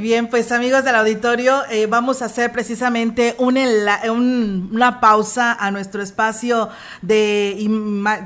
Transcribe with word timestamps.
Bien, 0.00 0.28
pues 0.28 0.52
amigos 0.52 0.84
del 0.84 0.94
auditorio, 0.94 1.62
eh, 1.70 1.86
vamos 1.86 2.22
a 2.22 2.26
hacer 2.26 2.52
precisamente 2.52 3.34
una 3.38 5.00
pausa 5.00 5.52
a 5.52 5.70
nuestro 5.70 6.02
espacio 6.02 6.68
de 7.02 7.56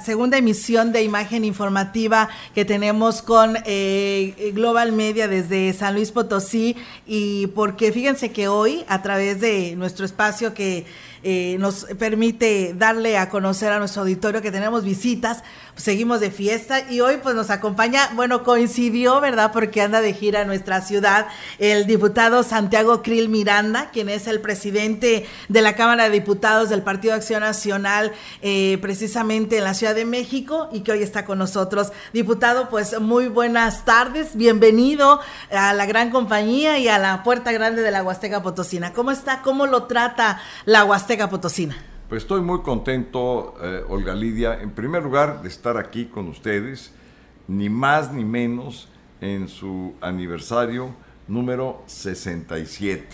segunda 0.05 0.37
emisión 0.37 0.93
de 0.93 1.03
imagen 1.03 1.45
informativa 1.45 2.29
que 2.55 2.65
tenemos 2.65 3.23
con 3.23 3.57
eh, 3.65 4.53
Global 4.55 4.93
Media 4.93 5.29
desde 5.29 5.73
San 5.73 5.95
Luis 5.95 6.13
Potosí. 6.13 6.77
Y 7.07 7.47
porque 7.49 7.91
fíjense 7.91 8.33
que 8.33 8.49
hoy 8.49 8.85
a 8.89 9.01
través 9.01 9.41
de 9.41 9.75
nuestro 9.77 10.05
espacio 10.05 10.53
que 10.53 10.85
eh, 11.25 11.57
nos 11.61 11.85
permite 11.99 12.75
darle 12.77 13.17
a 13.17 13.29
conocer 13.29 13.71
a 13.71 13.79
nuestro 13.79 14.03
auditorio 14.03 14.43
que 14.43 14.51
tenemos 14.51 14.83
visitas, 14.83 15.45
seguimos 15.77 16.21
de 16.21 16.31
fiesta 16.31 16.89
y 16.91 17.01
hoy 17.01 17.19
pues 17.23 17.35
nos 17.35 17.51
acompaña, 17.51 18.11
bueno, 18.15 18.43
coincidió, 18.43 19.21
¿verdad? 19.21 19.53
Porque 19.53 19.83
anda 19.83 20.01
de 20.01 20.13
gira 20.13 20.43
en 20.43 20.47
nuestra 20.47 20.81
ciudad 20.81 21.27
el 21.59 21.87
diputado 21.87 22.43
Santiago 22.43 23.03
Krill 23.03 23.29
Miranda, 23.29 23.91
quien 23.91 24.09
es 24.09 24.27
el 24.27 24.41
presidente 24.41 25.27
de 25.49 25.63
la 25.63 25.75
Cámara 25.75 26.05
de 26.05 26.11
Diputados 26.11 26.69
del 26.69 26.83
Partido 26.83 27.15
Acción 27.15 27.41
Nacional, 27.41 28.13
eh, 28.43 28.79
precisamente 28.81 29.59
en 29.59 29.65
la 29.65 29.75
Ciudad 29.75 29.95
de 29.95 30.05
México 30.05 30.69
y 30.73 30.81
que 30.81 30.93
hoy 30.93 31.03
está 31.03 31.25
con 31.25 31.39
nosotros. 31.39 31.93
Diputado, 32.13 32.69
pues 32.69 32.99
muy 33.01 33.29
buenas 33.29 33.85
tardes, 33.85 34.37
bienvenido 34.37 35.21
a 35.51 35.73
la 35.73 35.87
gran 35.87 36.11
compañía 36.11 36.79
y 36.79 36.89
a 36.89 36.99
la 36.99 37.23
puerta 37.23 37.53
grande 37.53 37.83
de 37.83 37.91
la 37.91 38.03
Huasteca 38.03 38.43
Potosina. 38.43 38.93
¿Cómo 38.93 39.11
está? 39.11 39.43
¿Cómo 39.43 39.67
lo 39.67 39.85
trata 39.85 40.41
la 40.65 40.85
Huasteca? 40.85 41.29
Potosina. 41.29 41.92
Pues 42.13 42.25
estoy 42.25 42.43
muy 42.43 42.61
contento, 42.61 43.55
eh, 43.63 43.85
Olga 43.89 44.15
Lidia, 44.15 44.61
en 44.61 44.73
primer 44.73 45.03
lugar 45.03 45.41
de 45.41 45.49
estar 45.49 45.79
aquí 45.79 46.05
con 46.05 46.29
ustedes, 46.29 46.93
ni 47.49 47.71
más 47.71 48.13
ni 48.13 48.23
menos 48.23 48.91
en 49.23 49.49
su 49.49 49.95
aniversario 50.03 50.95
número 51.27 51.83
67. 51.87 53.09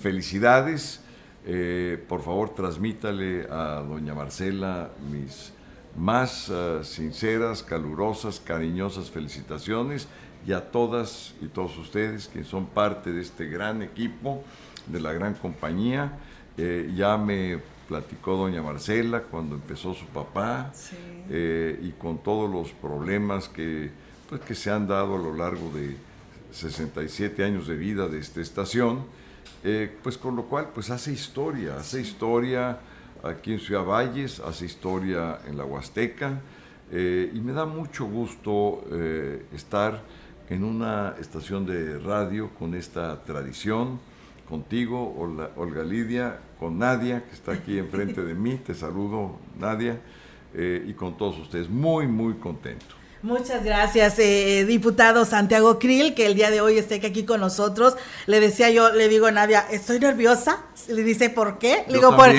Felicidades, 0.00 1.00
eh, 1.44 2.00
por 2.08 2.22
favor 2.22 2.50
transmítale 2.50 3.48
a 3.50 3.82
doña 3.84 4.14
Marcela 4.14 4.90
mis 5.10 5.52
más 5.96 6.48
eh, 6.48 6.84
sinceras, 6.84 7.64
calurosas, 7.64 8.38
cariñosas 8.38 9.10
felicitaciones 9.10 10.06
y 10.46 10.52
a 10.52 10.70
todas 10.70 11.34
y 11.40 11.48
todos 11.48 11.76
ustedes 11.78 12.28
que 12.28 12.44
son 12.44 12.66
parte 12.66 13.12
de 13.12 13.22
este 13.22 13.46
gran 13.46 13.82
equipo, 13.82 14.44
de 14.86 15.00
la 15.00 15.12
gran 15.12 15.34
compañía. 15.34 16.16
Eh, 16.56 16.92
ya 16.94 17.18
me 17.18 17.58
platicó 17.88 18.36
doña 18.36 18.62
Marcela 18.62 19.22
cuando 19.22 19.54
empezó 19.54 19.94
su 19.94 20.06
papá 20.06 20.72
eh, 21.30 21.78
y 21.82 21.90
con 21.92 22.18
todos 22.18 22.50
los 22.50 22.72
problemas 22.72 23.48
que, 23.48 23.90
pues, 24.28 24.40
que 24.42 24.54
se 24.54 24.70
han 24.70 24.86
dado 24.86 25.16
a 25.16 25.18
lo 25.18 25.34
largo 25.34 25.70
de 25.70 25.96
67 26.52 27.44
años 27.44 27.66
de 27.66 27.76
vida 27.76 28.08
de 28.08 28.18
esta 28.18 28.40
estación, 28.40 29.04
eh, 29.64 29.94
pues 30.02 30.18
con 30.18 30.36
lo 30.36 30.44
cual 30.44 30.70
pues 30.74 30.90
hace 30.90 31.12
historia, 31.12 31.76
hace 31.76 32.00
historia 32.00 32.78
aquí 33.22 33.52
en 33.52 33.60
Ciudad 33.60 33.84
Valles, 33.84 34.40
hace 34.40 34.66
historia 34.66 35.40
en 35.46 35.56
la 35.56 35.64
Huasteca 35.64 36.40
y 36.92 37.40
me 37.40 37.52
da 37.52 37.66
mucho 37.66 38.04
gusto 38.06 38.84
estar 39.52 40.00
en 40.48 40.62
una 40.62 41.16
estación 41.18 41.66
de 41.66 41.98
radio 41.98 42.50
con 42.56 42.74
esta 42.74 43.24
tradición 43.24 43.98
contigo, 44.48 45.14
Olga 45.56 45.82
Lidia, 45.82 46.38
con 46.58 46.78
Nadia, 46.78 47.24
que 47.24 47.34
está 47.34 47.52
aquí 47.52 47.78
enfrente 47.78 48.22
de 48.22 48.34
mí. 48.34 48.56
Te 48.56 48.74
saludo, 48.74 49.38
Nadia, 49.58 50.00
eh, 50.54 50.84
y 50.86 50.94
con 50.94 51.16
todos 51.16 51.38
ustedes. 51.38 51.68
Muy, 51.68 52.06
muy 52.06 52.34
contento. 52.34 52.94
Muchas 53.26 53.64
gracias, 53.64 54.20
eh, 54.20 54.64
diputado 54.68 55.24
Santiago 55.24 55.80
Krill, 55.80 56.14
que 56.14 56.26
el 56.26 56.36
día 56.36 56.52
de 56.52 56.60
hoy 56.60 56.78
esté 56.78 57.04
aquí 57.04 57.24
con 57.24 57.40
nosotros. 57.40 57.96
Le 58.26 58.38
decía 58.38 58.70
yo, 58.70 58.92
le 58.92 59.08
digo 59.08 59.26
a 59.26 59.32
Nadia, 59.32 59.66
estoy 59.68 59.98
nerviosa. 59.98 60.58
Le 60.86 61.02
dice, 61.02 61.28
¿por 61.28 61.58
qué? 61.58 61.84
Le 61.88 61.94
digo, 61.94 62.14
por, 62.14 62.30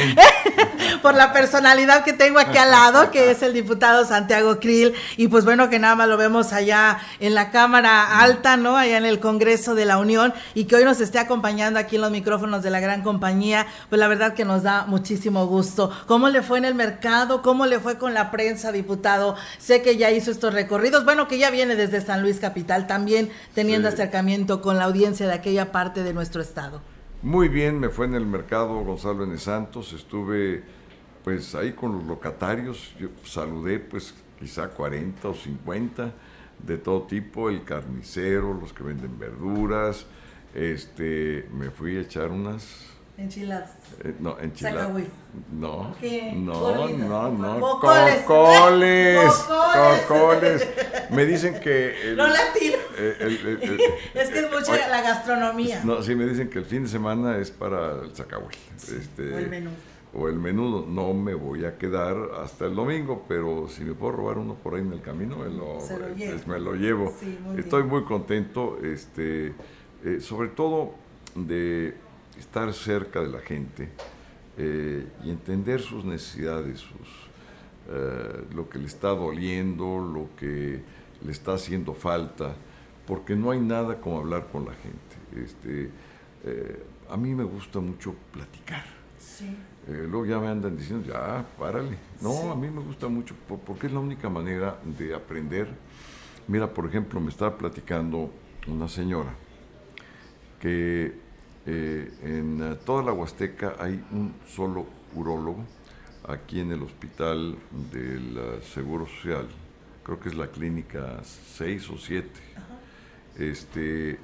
por, 1.02 1.14
la 1.16 1.34
personalidad 1.34 2.06
que 2.06 2.14
tengo 2.14 2.40
aquí 2.40 2.58
al 2.58 2.72
lado, 2.72 3.12
que 3.12 3.32
es 3.32 3.42
el 3.42 3.54
diputado 3.54 4.06
Santiago 4.06 4.62
Krill. 4.62 4.94
Y 5.18 5.28
pues 5.28 5.44
bueno, 5.44 5.70
que 5.70 5.78
nada 5.78 5.96
más 5.96 6.08
lo 6.08 6.16
vemos 6.16 6.54
allá 6.54 7.00
en 7.20 7.36
la 7.36 7.52
Cámara 7.52 8.22
Alta, 8.22 8.56
¿no? 8.56 8.78
Allá 8.78 8.98
en 8.98 9.06
el 9.06 9.20
Congreso 9.20 9.76
de 9.76 9.84
la 9.84 9.98
Unión. 9.98 10.34
Y 10.54 10.66
que 10.66 10.78
hoy 10.78 10.86
nos 10.86 11.02
esté 11.02 11.20
acompañando 11.20 11.80
aquí 11.80 11.98
en 11.98 12.04
los 12.04 12.12
micrófonos 12.12 12.64
de 12.64 12.70
la 12.70 12.80
gran 12.80 13.04
compañía. 13.04 13.68
Pues 13.90 14.00
la 14.00 14.08
verdad 14.08 14.36
que 14.36 14.46
nos 14.46 14.64
da 14.64 14.86
muchísimo 14.86 15.48
gusto. 15.48 15.92
¿Cómo 16.06 16.30
le 16.30 16.42
fue 16.42 16.60
en 16.60 16.64
el 16.64 16.76
mercado? 16.76 17.42
¿Cómo 17.42 17.66
le 17.66 17.82
fue 17.82 17.98
con 17.98 18.14
la 18.14 18.32
prensa, 18.32 18.72
diputado? 18.72 19.36
Sé 19.58 19.82
que 19.82 19.98
ya 19.98 20.12
hizo 20.12 20.32
estos 20.32 20.54
recorridos 20.54 20.77
bueno, 21.04 21.28
que 21.28 21.38
ya 21.38 21.50
viene 21.50 21.76
desde 21.76 22.02
San 22.02 22.22
Luis 22.22 22.40
Capital, 22.40 22.88
también 22.88 23.30
teniendo 23.54 23.88
acercamiento 23.88 24.62
con 24.62 24.78
la 24.78 24.86
audiencia 24.86 25.28
de 25.28 25.34
aquella 25.34 25.72
parte 25.72 26.04
de 26.04 26.14
nuestro 26.14 26.42
estado. 26.42 26.82
Muy 27.22 27.48
bien, 27.48 27.80
me 27.80 27.90
fue 27.90 28.06
en 28.06 28.14
el 28.14 28.26
mercado 28.26 28.80
Gonzalo 28.84 29.24
N. 29.24 29.38
Santos, 29.38 29.94
estuve 29.94 30.64
pues 31.24 31.56
ahí 31.56 31.74
con 31.74 31.94
los 31.94 32.04
locatarios, 32.06 32.94
yo 33.00 33.10
saludé 33.24 33.80
pues 33.80 34.14
quizá 34.40 34.70
40 34.70 35.28
o 35.28 35.34
50 35.34 36.14
de 36.66 36.78
todo 36.78 37.04
tipo, 37.04 37.50
el 37.50 37.64
carnicero, 37.64 38.54
los 38.54 38.72
que 38.72 38.84
venden 38.84 39.18
verduras, 39.20 40.06
este, 40.54 41.48
me 41.54 41.70
fui 41.70 41.98
a 41.98 42.02
echar 42.02 42.32
unas 42.32 42.86
Enchiladas. 43.18 43.72
Eh, 44.04 44.14
no, 44.20 44.38
enchiladas. 44.40 44.92
No, 45.52 45.96
¿Qué? 46.00 46.34
no, 46.36 46.88
no, 46.88 47.30
no. 47.32 47.60
Cocoles. 47.60 48.22
Cocoles. 48.22 49.32
Cocoles. 50.08 50.68
Me 51.10 51.26
dicen 51.26 51.60
que. 51.60 52.12
El, 52.12 52.18
no 52.18 52.28
latino. 52.28 52.78
es 54.14 54.30
que 54.30 54.40
es 54.40 54.52
mucha 54.52 54.88
la 54.88 55.02
gastronomía. 55.02 55.82
No, 55.84 56.04
sí, 56.04 56.16
me 56.16 56.28
dicen 56.28 56.48
que 56.52 56.60
el 56.60 56.66
fin 56.66 56.84
de 56.84 56.90
semana 56.90 57.38
es 57.38 57.50
para 57.50 58.04
el 58.04 58.16
zacahuil. 58.16 58.56
Este, 58.76 59.34
o 59.34 59.38
el 59.40 59.50
menudo. 59.50 59.76
O 60.14 60.28
el 60.28 60.36
menudo. 60.36 60.86
No 60.88 61.16
me 61.16 61.34
voy 61.34 61.66
a 61.66 61.80
quedar 61.80 62.16
hasta 62.44 62.66
el 62.66 62.76
domingo, 62.76 63.26
pero 63.28 63.68
si 63.68 63.84
me 63.84 63.96
puedo 63.96 64.12
robar 64.12 64.38
uno 64.38 64.54
por 64.54 64.76
ahí 64.76 64.82
en 64.82 64.94
el 64.94 65.02
camino, 65.02 65.38
me 65.38 65.50
lo, 65.50 65.80
me 66.46 66.60
lo 66.60 66.76
llevo. 66.76 67.12
Estoy 67.58 67.82
muy 67.82 68.04
contento, 68.04 68.78
este, 68.84 69.56
eh, 70.04 70.20
sobre 70.22 70.50
todo 70.50 70.94
de 71.34 71.96
estar 72.40 72.74
cerca 72.74 73.22
de 73.22 73.28
la 73.28 73.40
gente 73.40 73.90
eh, 74.58 75.08
y 75.24 75.30
entender 75.30 75.82
sus 75.82 76.04
necesidades, 76.04 76.80
sus, 76.80 77.30
eh, 77.90 78.46
lo 78.54 78.68
que 78.70 78.80
le 78.80 78.88
está 78.88 79.10
doliendo, 79.10 80.00
lo 80.00 80.30
que 80.36 80.82
le 81.24 81.32
está 81.32 81.54
haciendo 81.54 81.94
falta, 81.94 82.56
porque 83.06 83.36
no 83.36 83.52
hay 83.52 83.60
nada 83.60 84.02
como 84.02 84.20
hablar 84.20 84.48
con 84.52 84.66
la 84.66 84.74
gente. 84.74 85.46
Este, 85.46 85.92
eh, 86.44 86.86
a 87.10 87.18
mí 87.18 87.36
me 87.36 87.44
gusta 87.44 87.80
mucho 87.80 88.16
platicar. 88.32 88.84
luego 89.88 90.26
ya 90.26 90.40
me 90.40 90.48
andan 90.48 90.76
diciendo, 90.76 91.08
ya, 91.08 91.46
párale. 91.58 91.98
No, 92.22 92.52
a 92.52 92.56
mí 92.56 92.70
me 92.70 92.82
gusta 92.82 93.08
mucho 93.08 93.36
porque 93.66 93.88
es 93.88 93.94
la 93.94 94.00
única 94.00 94.30
manera 94.30 94.80
de 94.84 95.14
aprender. 95.14 95.68
Mira, 96.48 96.74
por 96.74 96.88
ejemplo, 96.88 97.20
me 97.20 97.30
estaba 97.30 97.58
platicando 97.58 98.32
una 98.68 98.88
señora 98.88 99.34
que 100.60 101.27
eh, 101.70 102.14
en 102.24 102.64
eh, 102.64 102.76
toda 102.86 103.04
la 103.04 103.12
Huasteca 103.12 103.76
hay 103.78 104.02
un 104.12 104.34
solo 104.48 104.86
urólogo 105.14 105.66
aquí 106.26 106.62
en 106.62 106.72
el 106.72 106.82
hospital 106.82 107.58
del 107.92 108.38
eh, 108.38 108.62
Seguro 108.74 109.06
Social. 109.06 109.50
Creo 110.02 110.18
que 110.18 110.30
es 110.30 110.36
la 110.36 110.48
clínica 110.48 111.20
6 111.58 111.90
o 111.90 111.98
7. 111.98 112.30
Este, 113.38 114.18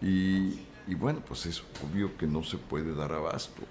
y, 0.00 0.58
bueno, 0.94 1.20
pues 1.28 1.44
es 1.44 1.62
obvio 1.84 2.16
que 2.16 2.26
no 2.26 2.42
se 2.42 2.56
puede 2.56 2.94
dar 2.94 3.12
abasto. 3.12 3.62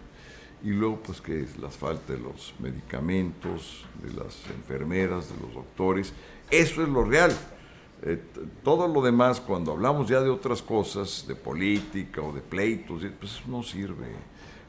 Y 0.63 0.69
luego, 0.69 1.01
pues 1.01 1.19
que 1.19 1.41
es 1.41 1.57
la 1.57 1.71
falta 1.71 2.13
de 2.13 2.19
los 2.19 2.53
medicamentos, 2.59 3.83
de 4.03 4.13
las 4.13 4.45
enfermeras, 4.51 5.29
de 5.29 5.41
los 5.41 5.55
doctores. 5.55 6.13
Eso 6.51 6.83
es 6.83 6.89
lo 6.89 7.03
real. 7.03 7.35
Eh, 8.03 8.21
todo 8.63 8.87
lo 8.87 9.01
demás, 9.01 9.41
cuando 9.41 9.71
hablamos 9.71 10.07
ya 10.07 10.21
de 10.21 10.29
otras 10.29 10.61
cosas, 10.61 11.25
de 11.27 11.35
política 11.35 12.21
o 12.21 12.31
de 12.31 12.41
pleitos, 12.41 13.03
pues 13.19 13.41
no 13.47 13.63
sirve. 13.63 14.07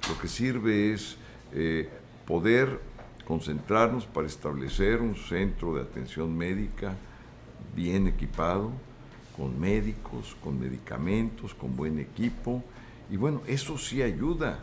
Lo 0.08 0.18
que 0.18 0.28
sirve 0.28 0.92
es 0.94 1.16
eh, 1.52 1.88
poder 2.26 2.80
concentrarnos 3.26 4.06
para 4.06 4.26
establecer 4.26 5.02
un 5.02 5.14
centro 5.14 5.74
de 5.74 5.82
atención 5.82 6.36
médica 6.36 6.96
bien 7.76 8.06
equipado, 8.08 8.70
con 9.36 9.60
médicos, 9.60 10.36
con 10.42 10.58
medicamentos, 10.58 11.54
con 11.54 11.76
buen 11.76 11.98
equipo. 11.98 12.62
Y 13.10 13.16
bueno, 13.16 13.42
eso 13.46 13.76
sí 13.76 14.02
ayuda. 14.02 14.60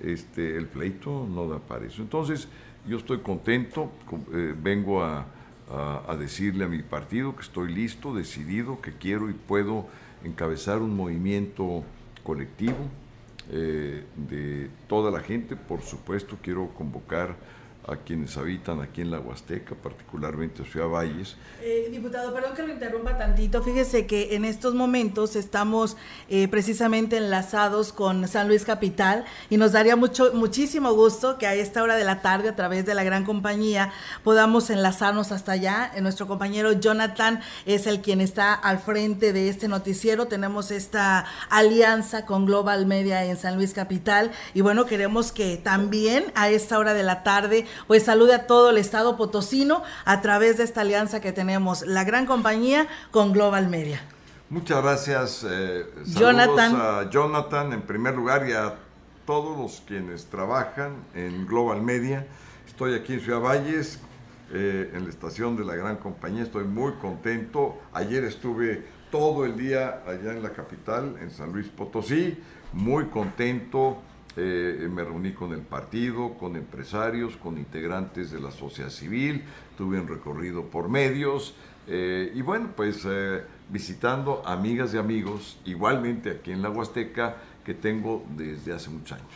Este, 0.00 0.56
el 0.56 0.66
pleito 0.66 1.26
no 1.28 1.46
da 1.46 1.58
para 1.58 1.86
eso. 1.86 2.02
Entonces, 2.02 2.48
yo 2.86 2.98
estoy 2.98 3.18
contento, 3.18 3.92
eh, 4.32 4.54
vengo 4.60 5.04
a 5.04 5.26
a, 5.72 6.16
decirle 6.16 6.64
a 6.64 6.68
mi 6.68 6.82
partido 6.82 7.36
que 7.36 7.42
estoy 7.42 7.72
listo, 7.72 8.14
decidido, 8.14 8.80
que 8.80 8.92
quiero 8.92 9.30
y 9.30 9.34
puedo 9.34 9.86
encabezar 10.24 10.78
un 10.78 10.96
movimiento 10.96 11.84
colectivo 12.24 12.88
eh, 13.50 14.04
de 14.16 14.70
toda 14.88 15.10
la 15.10 15.20
gente. 15.20 15.56
Por 15.56 15.82
supuesto, 15.82 16.38
quiero 16.42 16.68
convocar 16.74 17.36
a 17.90 17.96
quienes 17.96 18.36
habitan 18.36 18.80
aquí 18.80 19.00
en 19.00 19.10
la 19.10 19.18
Huasteca, 19.18 19.74
particularmente 19.74 20.64
Ciudad 20.64 20.88
Valles. 20.88 21.36
Eh, 21.60 21.88
diputado, 21.90 22.32
perdón 22.32 22.54
que 22.54 22.62
lo 22.62 22.72
interrumpa 22.72 23.18
tantito. 23.18 23.62
Fíjese 23.62 24.06
que 24.06 24.36
en 24.36 24.44
estos 24.44 24.74
momentos 24.74 25.34
estamos 25.34 25.96
eh, 26.28 26.46
precisamente 26.46 27.16
enlazados 27.16 27.92
con 27.92 28.28
San 28.28 28.46
Luis 28.46 28.64
Capital 28.64 29.24
y 29.50 29.56
nos 29.56 29.72
daría 29.72 29.96
mucho, 29.96 30.32
muchísimo 30.34 30.92
gusto 30.92 31.36
que 31.36 31.48
a 31.48 31.54
esta 31.54 31.82
hora 31.82 31.96
de 31.96 32.04
la 32.04 32.22
tarde, 32.22 32.48
a 32.48 32.56
través 32.56 32.86
de 32.86 32.94
la 32.94 33.02
gran 33.02 33.24
compañía, 33.24 33.92
podamos 34.22 34.70
enlazarnos 34.70 35.32
hasta 35.32 35.52
allá. 35.52 35.90
Eh, 35.96 36.00
nuestro 36.00 36.28
compañero 36.28 36.72
Jonathan 36.72 37.40
es 37.66 37.88
el 37.88 38.00
quien 38.00 38.20
está 38.20 38.54
al 38.54 38.78
frente 38.78 39.32
de 39.32 39.48
este 39.48 39.66
noticiero. 39.66 40.28
Tenemos 40.28 40.70
esta 40.70 41.26
alianza 41.48 42.24
con 42.24 42.46
Global 42.46 42.86
Media 42.86 43.24
en 43.24 43.36
San 43.36 43.56
Luis 43.56 43.74
Capital 43.74 44.30
y 44.54 44.60
bueno, 44.60 44.86
queremos 44.86 45.32
que 45.32 45.56
también 45.56 46.26
a 46.36 46.50
esta 46.50 46.78
hora 46.78 46.94
de 46.94 47.02
la 47.02 47.24
tarde 47.24 47.66
pues 47.86 48.04
salude 48.04 48.34
a 48.34 48.46
todo 48.46 48.70
el 48.70 48.78
estado 48.78 49.16
potosino 49.16 49.82
a 50.04 50.20
través 50.20 50.58
de 50.58 50.64
esta 50.64 50.82
alianza 50.82 51.20
que 51.20 51.32
tenemos, 51.32 51.82
la 51.82 52.04
gran 52.04 52.26
compañía 52.26 52.88
con 53.10 53.32
Global 53.32 53.68
Media. 53.68 54.00
Muchas 54.48 54.82
gracias, 54.82 55.46
eh, 55.48 55.86
Jonathan. 56.06 56.74
a 56.76 57.10
Jonathan 57.10 57.72
en 57.72 57.82
primer 57.82 58.16
lugar 58.16 58.48
y 58.48 58.52
a 58.52 58.74
todos 59.24 59.56
los 59.56 59.80
quienes 59.86 60.26
trabajan 60.26 60.96
en 61.14 61.46
Global 61.46 61.82
Media. 61.82 62.26
Estoy 62.66 62.94
aquí 62.94 63.12
en 63.12 63.20
Ciudad 63.20 63.40
Valles, 63.40 64.00
eh, 64.52 64.90
en 64.92 65.04
la 65.04 65.10
estación 65.10 65.56
de 65.56 65.64
la 65.64 65.76
gran 65.76 65.98
compañía, 65.98 66.42
estoy 66.42 66.64
muy 66.64 66.94
contento. 66.94 67.78
Ayer 67.92 68.24
estuve 68.24 68.84
todo 69.12 69.44
el 69.44 69.56
día 69.56 70.02
allá 70.04 70.32
en 70.32 70.42
la 70.42 70.50
capital, 70.50 71.16
en 71.20 71.30
San 71.30 71.52
Luis 71.52 71.68
Potosí, 71.68 72.36
muy 72.72 73.06
contento 73.06 74.02
eh, 74.36 74.88
me 74.90 75.02
reuní 75.02 75.32
con 75.32 75.52
el 75.52 75.60
partido, 75.60 76.34
con 76.38 76.56
empresarios, 76.56 77.36
con 77.36 77.58
integrantes 77.58 78.30
de 78.30 78.40
la 78.40 78.50
sociedad 78.50 78.90
civil, 78.90 79.42
tuve 79.76 80.00
un 80.00 80.06
recorrido 80.06 80.64
por 80.66 80.88
medios 80.88 81.54
eh, 81.88 82.30
y 82.34 82.40
bueno, 82.42 82.70
pues 82.76 83.02
eh, 83.04 83.42
visitando 83.68 84.42
amigas 84.46 84.94
y 84.94 84.98
amigos, 84.98 85.58
igualmente 85.64 86.30
aquí 86.30 86.52
en 86.52 86.62
la 86.62 86.70
Huasteca, 86.70 87.36
que 87.64 87.74
tengo 87.74 88.24
desde 88.36 88.72
hace 88.72 88.88
muchos 88.90 89.18
años. 89.18 89.28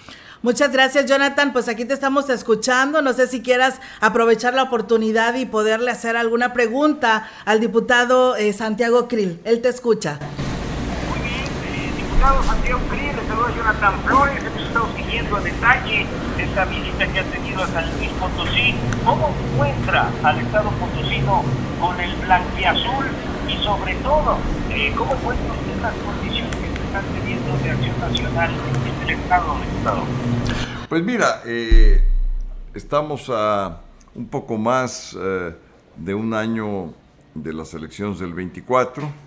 Muchas 0.42 0.72
gracias, 0.72 1.06
Jonathan. 1.06 1.52
Pues 1.52 1.68
aquí 1.68 1.84
te 1.84 1.94
estamos 1.94 2.28
escuchando. 2.28 3.00
No 3.00 3.14
sé 3.14 3.26
si 3.26 3.42
quieras 3.42 3.80
aprovechar 4.00 4.54
la 4.54 4.62
oportunidad 4.62 5.34
y 5.36 5.46
poderle 5.46 5.90
hacer 5.90 6.16
alguna 6.16 6.52
pregunta 6.52 7.28
al 7.46 7.60
diputado 7.60 8.34
Santiago 8.52 9.08
Krill. 9.08 9.40
Él 9.44 9.62
te 9.62 9.70
escucha. 9.70 10.18
Diputado 12.24 12.42
Santiago 12.44 12.80
Krill, 12.88 13.16
le 13.16 13.26
saluda 13.28 13.54
Jonathan 13.54 14.00
Flores 14.00 14.42
estado 14.44 14.88
siguiendo 14.96 15.36
a 15.36 15.40
detalle 15.42 16.06
esta 16.38 16.64
visita 16.64 17.06
que 17.06 17.20
ha 17.20 17.24
tenido 17.24 17.62
a 17.62 17.66
San 17.66 17.98
Luis 17.98 18.08
Potosí. 18.12 18.74
¿Cómo 19.04 19.34
encuentra 19.52 20.10
al 20.22 20.38
Estado 20.38 20.70
potosino 20.70 21.42
con 21.78 22.00
el 22.00 22.16
blanquiazul 22.16 23.04
y 23.46 23.62
sobre 23.62 23.94
todo, 23.96 24.38
eh, 24.70 24.94
cómo 24.96 25.12
encuentra 25.12 25.52
usted 25.52 25.82
las 25.82 25.94
condiciones 25.96 26.56
que 26.56 26.66
se 26.66 26.84
están 26.86 27.04
teniendo 27.12 27.58
de 27.58 27.70
acción 27.70 28.00
nacional 28.00 28.50
en 28.50 29.02
el 29.02 29.20
Estado 29.20 29.58
del 29.58 29.68
Estado? 29.68 30.02
Pues 30.88 31.04
mira, 31.04 31.42
eh, 31.44 32.08
estamos 32.72 33.30
a 33.30 33.80
un 34.14 34.28
poco 34.28 34.56
más 34.56 35.14
eh, 35.20 35.54
de 35.96 36.14
un 36.14 36.32
año 36.32 36.94
de 37.34 37.52
las 37.52 37.74
elecciones 37.74 38.18
del 38.18 38.32
24. 38.32 39.23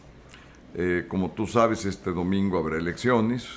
Como 1.07 1.31
tú 1.31 1.47
sabes, 1.47 1.85
este 1.85 2.11
domingo 2.11 2.59
habrá 2.59 2.77
elecciones 2.77 3.47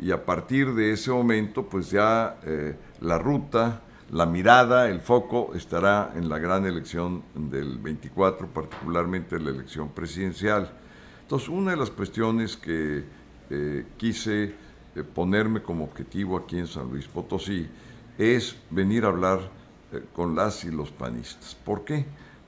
y 0.00 0.10
a 0.10 0.24
partir 0.24 0.74
de 0.74 0.92
ese 0.92 1.10
momento 1.10 1.68
pues 1.68 1.90
ya 1.90 2.38
eh, 2.44 2.76
la 3.00 3.18
ruta, 3.18 3.82
la 4.10 4.26
mirada, 4.26 4.88
el 4.88 5.00
foco 5.00 5.52
estará 5.54 6.12
en 6.16 6.28
la 6.28 6.38
gran 6.38 6.66
elección 6.66 7.22
del 7.34 7.78
24, 7.78 8.48
particularmente 8.48 9.38
la 9.38 9.50
elección 9.50 9.90
presidencial. 9.90 10.70
Entonces, 11.22 11.48
una 11.48 11.70
de 11.70 11.76
las 11.78 11.90
cuestiones 11.90 12.56
que 12.56 13.04
eh, 13.50 13.86
quise 13.96 14.54
eh, 14.94 15.02
ponerme 15.02 15.62
como 15.62 15.84
objetivo 15.84 16.36
aquí 16.36 16.58
en 16.58 16.66
San 16.66 16.90
Luis 16.90 17.06
Potosí 17.06 17.66
es 18.18 18.56
venir 18.70 19.04
a 19.04 19.08
hablar 19.08 19.40
con 20.12 20.34
las 20.34 20.64
y 20.64 20.70
los 20.70 20.90
panistas. 20.90 21.54
¿Por 21.54 21.84
qué? 21.84 22.04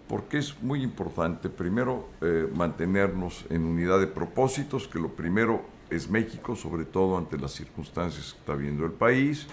Porque 0.09 0.39
es 0.39 0.63
muy 0.63 0.83
importante, 0.83 1.49
primero, 1.49 2.09
mantenernos 2.55 3.45
en 3.51 3.65
unidad 3.65 3.99
de 3.99 4.07
propósitos, 4.07 4.87
que 4.87 5.01
lo 5.01 5.09
primero 5.09 5.65
es 5.91 6.09
México, 6.09 6.55
sobre 6.55 6.85
todo 6.85 7.19
ante 7.19 7.39
las 7.39 7.53
circunstancias 7.53 8.33
que 8.33 8.39
está 8.39 8.55
viendo 8.55 8.85
el 8.85 8.93
país. 8.93 9.47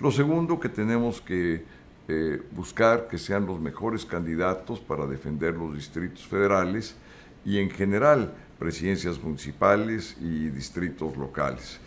Lo 0.00 0.10
segundo, 0.10 0.58
que 0.58 0.68
tenemos 0.68 1.20
que 1.20 1.64
eh, 2.08 2.42
buscar 2.50 3.06
que 3.06 3.16
sean 3.16 3.46
los 3.46 3.60
mejores 3.60 4.04
candidatos 4.04 4.80
para 4.80 5.06
defender 5.06 5.54
los 5.54 5.74
distritos 5.74 6.26
federales 6.26 6.96
y 7.44 7.58
en 7.58 7.70
general 7.70 8.34
presidencias 8.58 9.22
municipales 9.22 10.16
y 10.20 10.48
distritos 10.48 11.16
locales. 11.16 11.78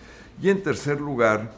Y 0.41 0.49
en 0.49 0.63
tercer 0.63 1.01
lugar, 1.01 1.51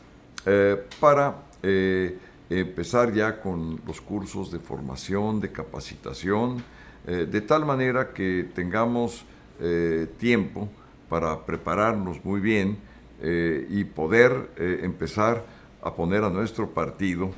eh, 0.46 0.84
para 1.00 1.44
eh, 1.62 2.18
empezar 2.50 3.14
ya 3.14 3.42
con 3.42 3.82
los 3.86 4.02
cursos 4.02 4.52
de 4.52 4.60
formación, 4.60 5.40
de 5.40 5.52
capacitación, 5.52 6.64
de 7.06 7.42
tal 7.42 7.66
manera 7.66 8.14
que 8.14 8.50
tengamos 8.54 9.26
tiempo 10.18 10.70
para 11.10 11.46
prepararnos 11.46 12.24
muy 12.24 12.40
bien 12.40 12.78
eh, 13.22 13.66
y 13.70 13.84
poder 13.84 14.52
eh, 14.58 14.82
empezar 14.84 15.44
a 15.82 15.96
poner 15.96 16.24
a 16.24 16.30
nuestro 16.30 16.70
partido 16.70 17.32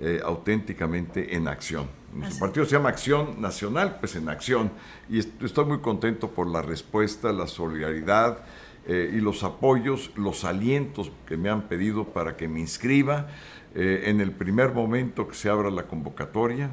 eh, 0.00 0.20
auténticamente 0.22 1.34
en 1.34 1.48
acción. 1.48 1.88
Nuestro 2.12 2.38
partido 2.38 2.66
se 2.66 2.72
llama 2.72 2.90
Acción 2.90 3.40
Nacional, 3.40 3.96
pues 3.98 4.14
en 4.14 4.28
acción. 4.28 4.70
Y 5.08 5.18
estoy 5.18 5.64
muy 5.64 5.80
contento 5.80 6.30
por 6.30 6.46
la 6.46 6.62
respuesta, 6.62 7.32
la 7.32 7.48
solidaridad 7.48 8.38
y 8.86 9.18
los 9.18 9.42
apoyos, 9.44 10.12
los 10.14 10.44
alientos 10.44 11.10
que 11.26 11.38
me 11.38 11.48
han 11.48 11.68
pedido 11.68 12.04
para 12.04 12.36
que 12.36 12.48
me 12.48 12.60
inscriba 12.60 13.28
en 13.74 14.20
el 14.20 14.30
primer 14.30 14.72
momento 14.72 15.26
que 15.26 15.34
se 15.34 15.48
abra 15.48 15.70
la 15.70 15.84
convocatoria 15.84 16.70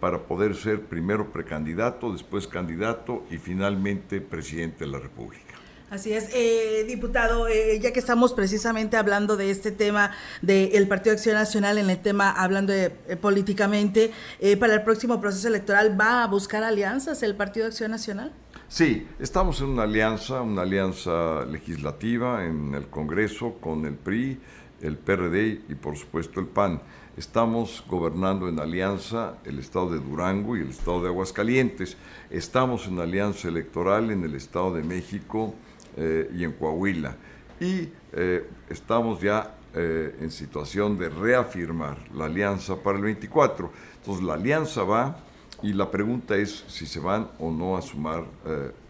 para 0.00 0.18
poder 0.18 0.54
ser 0.54 0.82
primero 0.82 1.32
precandidato, 1.32 2.12
después 2.12 2.46
candidato 2.46 3.24
y 3.30 3.38
finalmente 3.38 4.20
presidente 4.20 4.84
de 4.84 4.90
la 4.90 4.98
República. 4.98 5.54
Así 5.94 6.12
es, 6.12 6.28
eh, 6.34 6.84
diputado, 6.88 7.46
eh, 7.46 7.78
ya 7.80 7.92
que 7.92 8.00
estamos 8.00 8.32
precisamente 8.32 8.96
hablando 8.96 9.36
de 9.36 9.50
este 9.50 9.70
tema 9.70 10.10
del 10.42 10.88
Partido 10.88 11.14
Acción 11.14 11.36
Nacional, 11.36 11.78
en 11.78 11.88
el 11.88 12.02
tema 12.02 12.30
hablando 12.32 12.72
de, 12.72 12.92
eh, 13.06 13.16
políticamente, 13.16 14.10
para 14.58 14.74
el 14.74 14.82
próximo 14.82 15.20
proceso 15.20 15.46
electoral, 15.46 15.98
¿va 15.98 16.24
a 16.24 16.26
buscar 16.26 16.64
alianzas 16.64 17.22
el 17.22 17.36
Partido 17.36 17.66
Acción 17.66 17.90
Nacional? 17.90 18.32
Sí, 18.66 19.06
estamos 19.20 19.60
en 19.60 19.68
una 19.68 19.84
alianza, 19.84 20.40
una 20.40 20.62
alianza 20.62 21.44
legislativa 21.44 22.44
en 22.44 22.74
el 22.74 22.88
Congreso 22.88 23.54
con 23.60 23.84
el 23.86 23.94
PRI, 23.94 24.40
el 24.84 24.98
PRD 24.98 25.62
y 25.68 25.74
por 25.74 25.96
supuesto 25.96 26.40
el 26.40 26.46
PAN. 26.46 26.80
Estamos 27.16 27.82
gobernando 27.88 28.48
en 28.48 28.60
alianza 28.60 29.38
el 29.44 29.58
estado 29.58 29.90
de 29.90 29.98
Durango 29.98 30.56
y 30.56 30.60
el 30.60 30.70
estado 30.70 31.02
de 31.02 31.08
Aguascalientes. 31.08 31.96
Estamos 32.30 32.86
en 32.86 32.98
alianza 32.98 33.48
electoral 33.48 34.10
en 34.10 34.24
el 34.24 34.34
estado 34.34 34.74
de 34.74 34.82
México 34.82 35.54
eh, 35.96 36.30
y 36.36 36.44
en 36.44 36.52
Coahuila. 36.52 37.16
Y 37.60 37.88
eh, 38.12 38.46
estamos 38.68 39.20
ya 39.20 39.56
eh, 39.74 40.16
en 40.20 40.30
situación 40.30 40.98
de 40.98 41.08
reafirmar 41.08 41.96
la 42.12 42.26
alianza 42.26 42.76
para 42.76 42.98
el 42.98 43.04
24. 43.04 43.70
Entonces 44.00 44.24
la 44.24 44.34
alianza 44.34 44.82
va 44.82 45.16
y 45.62 45.72
la 45.72 45.90
pregunta 45.90 46.36
es 46.36 46.64
si 46.68 46.84
se 46.84 47.00
van 47.00 47.28
o 47.38 47.50
no 47.50 47.76
a 47.76 47.80
sumar 47.80 48.24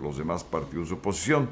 los 0.01 0.17
demás 0.17 0.43
partidos 0.43 0.89
de 0.89 0.95
oposición. 0.95 1.49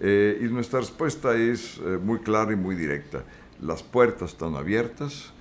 y 0.00 0.44
nuestra 0.46 0.80
respuesta 0.80 1.36
es 1.36 1.80
muy 2.02 2.18
clara 2.18 2.52
y 2.52 2.56
muy 2.56 2.74
directa. 2.74 3.22
Las 3.64 3.82
puertas 3.82 4.32
están 4.32 4.56
abiertas, 4.56 5.32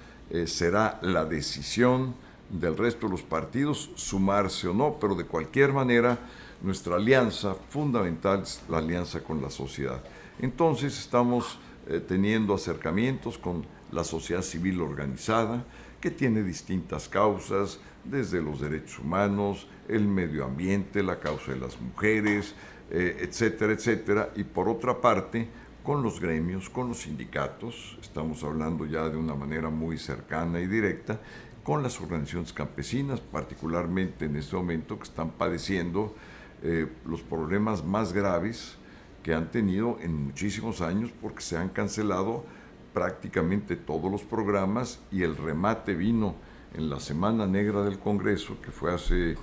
será 0.45 0.97
la 1.01 1.25
decisión 1.25 2.15
del 2.49 2.77
resto 2.77 3.07
de 3.07 3.11
los 3.11 3.21
partidos 3.21 3.91
sumarse 3.95 4.69
o 4.69 4.73
no, 4.73 4.97
pero 4.97 5.13
de 5.13 5.25
cualquier 5.25 5.73
manera 5.73 6.17
nuestra 6.61 6.95
alianza 6.95 7.53
fundamental 7.69 8.43
es 8.43 8.63
la 8.69 8.77
alianza 8.77 9.21
con 9.21 9.41
la 9.41 9.49
sociedad. 9.49 10.01
Entonces 10.39 10.97
estamos 10.97 11.59
eh, 11.89 11.99
teniendo 11.99 12.53
acercamientos 12.53 13.37
con 13.37 13.65
la 13.91 14.05
sociedad 14.05 14.41
civil 14.41 14.79
organizada, 14.79 15.65
que 15.99 16.09
tiene 16.09 16.43
distintas 16.43 17.09
causas, 17.09 17.79
desde 18.05 18.41
los 18.41 18.61
derechos 18.61 18.99
humanos, 18.99 19.67
el 19.89 20.07
medio 20.07 20.45
ambiente, 20.45 21.03
la 21.03 21.19
causa 21.19 21.51
de 21.51 21.59
las 21.59 21.79
mujeres, 21.79 22.55
eh, 22.89 23.17
etcétera, 23.19 23.73
etcétera. 23.73 24.29
Y 24.35 24.43
por 24.43 24.69
otra 24.69 24.99
parte, 25.01 25.47
con 25.83 26.01
los 26.01 26.21
gremios, 26.21 26.69
con 26.69 26.87
los 26.87 27.01
sindicatos, 27.01 27.97
estamos 28.01 28.43
hablando 28.43 28.85
ya 28.85 29.09
de 29.09 29.17
una 29.17 29.35
manera 29.35 29.69
muy 29.69 29.97
cercana 29.97 30.61
y 30.61 30.67
directa, 30.67 31.19
con 31.61 31.83
las 31.83 31.99
organizaciones 31.99 32.53
campesinas, 32.53 33.19
particularmente 33.19 34.25
en 34.25 34.37
este 34.37 34.55
momento 34.55 34.97
que 34.97 35.03
están 35.03 35.31
padeciendo 35.31 36.15
eh, 36.61 36.87
los 37.05 37.21
problemas 37.21 37.83
más 37.83 38.13
graves 38.13 38.75
que 39.23 39.33
han 39.33 39.51
tenido 39.51 39.97
en 40.01 40.25
muchísimos 40.25 40.81
años 40.81 41.11
porque 41.21 41.41
se 41.41 41.57
han 41.57 41.69
cancelado 41.69 42.45
prácticamente 42.93 43.75
todos 43.75 44.09
los 44.09 44.23
programas 44.23 44.99
y 45.11 45.23
el 45.23 45.35
remate 45.35 45.95
vino 45.95 46.35
en 46.73 46.89
la 46.89 46.99
Semana 46.99 47.45
Negra 47.45 47.83
del 47.83 47.99
Congreso, 47.99 48.59
que 48.61 48.71
fue 48.71 48.93
hace 48.93 49.35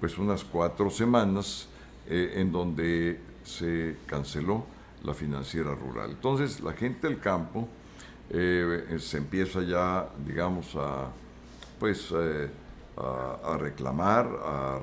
pues 0.00 0.18
unas 0.18 0.42
cuatro 0.42 0.90
semanas, 0.90 1.68
eh, 2.08 2.34
en 2.36 2.50
donde 2.52 3.20
se 3.44 3.96
canceló 4.06 4.73
la 5.04 5.14
financiera 5.14 5.74
rural. 5.74 6.10
Entonces 6.10 6.60
la 6.60 6.72
gente 6.72 7.06
del 7.06 7.20
campo 7.20 7.68
eh, 8.30 8.96
se 8.98 9.18
empieza 9.18 9.62
ya, 9.62 10.08
digamos, 10.26 10.74
a 10.76 11.10
pues 11.78 12.12
eh, 12.16 12.48
a, 12.96 13.56
reclamar, 13.58 14.26
a, 14.44 14.78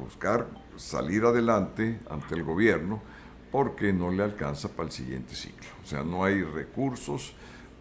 buscar 0.00 0.46
salir 0.76 1.24
adelante 1.24 2.00
ante 2.08 2.34
el 2.34 2.44
gobierno 2.44 3.02
porque 3.50 3.92
no 3.92 4.10
le 4.10 4.22
alcanza 4.22 4.68
para 4.68 4.86
el 4.86 4.92
siguiente 4.92 5.34
ciclo. 5.34 5.68
O 5.82 5.86
sea, 5.86 6.02
no 6.02 6.24
hay 6.24 6.42
recursos 6.42 7.34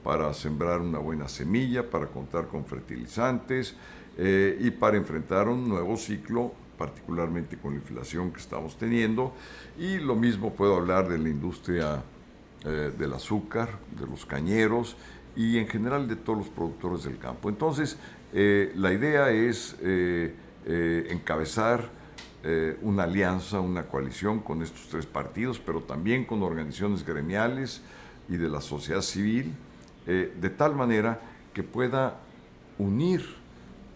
para 0.04 0.34
sembrar 0.34 0.82
una 0.82 1.00
buena 1.00 1.28
semilla, 1.28 1.90
para 1.90 2.08
contar 2.08 2.48
con 2.48 2.66
fertilizantes 2.66 3.76
eh, 4.18 4.58
y 4.60 4.72
para 4.72 4.98
enfrentar 4.98 5.48
un 5.48 5.68
nuevo 5.68 5.98
ciclo, 5.98 6.54
particularmente 6.78 7.58
con 7.58 7.72
la 7.72 7.80
inflación 7.80 8.32
que 8.32 8.40
estamos 8.40 8.78
teniendo. 8.78 9.34
Y 9.78 9.98
lo 9.98 10.16
mismo 10.16 10.54
puedo 10.54 10.76
hablar 10.76 11.08
de 11.10 11.18
la 11.18 11.30
industria 11.30 12.04
eh, 12.66 12.92
del 12.98 13.14
azúcar, 13.14 13.70
de 14.00 14.08
los 14.08 14.26
cañeros 14.26 14.96
y 15.36 15.58
en 15.58 15.68
general 15.68 16.08
de 16.08 16.16
todos 16.16 16.40
los 16.40 16.50
productores 16.50 17.04
del 17.04 17.18
campo. 17.18 17.50
Entonces, 17.50 17.98
eh, 18.34 18.72
la 18.76 18.92
idea 18.94 19.30
es 19.32 19.76
encabezar 21.10 21.90
una 22.82 23.04
alianza, 23.04 23.60
una 23.60 23.84
coalición 23.84 24.40
con 24.40 24.62
estos 24.62 24.88
tres 24.90 25.06
partidos, 25.06 25.60
pero 25.60 25.82
también 25.82 26.24
con 26.24 26.44
organizaciones 26.44 27.06
gremiales 27.06 27.82
y 28.30 28.38
de 28.38 28.50
la 28.50 28.62
sociedad 28.62 29.02
civil, 29.02 29.54
eh, 30.06 30.34
de 30.40 30.50
tal 30.50 30.76
manera 30.76 31.20
que 31.54 31.64
pueda 31.64 32.20
unir 32.78 33.26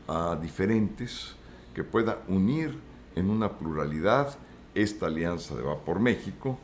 a 0.08 0.38
diferentes, 0.42 1.36
que 1.74 1.84
pueda 1.84 2.22
unir 2.28 2.78
en 3.16 3.30
una 3.30 3.58
pluralidad 3.58 4.38
esta 4.74 5.08
alianza 5.08 5.56
de 5.56 5.64
Va 5.64 5.78
por 5.80 6.00
México 6.00 6.58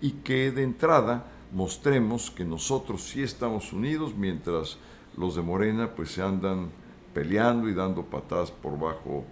y 0.00 0.12
que 0.12 0.50
de 0.50 0.62
entrada 0.62 1.26
mostremos 1.52 2.30
que 2.30 2.44
nosotros 2.44 3.02
sí 3.02 3.22
estamos 3.22 3.72
unidos 3.72 4.14
mientras 4.16 4.78
los 5.16 5.34
de 5.34 5.42
Morena 5.42 5.94
pues 5.94 6.12
se 6.12 6.22
andan 6.22 6.70
peleando 7.12 7.68
y 7.68 7.74
dando 7.74 8.04
patadas 8.04 8.50
por 8.50 8.78
bajo, 8.78 9.24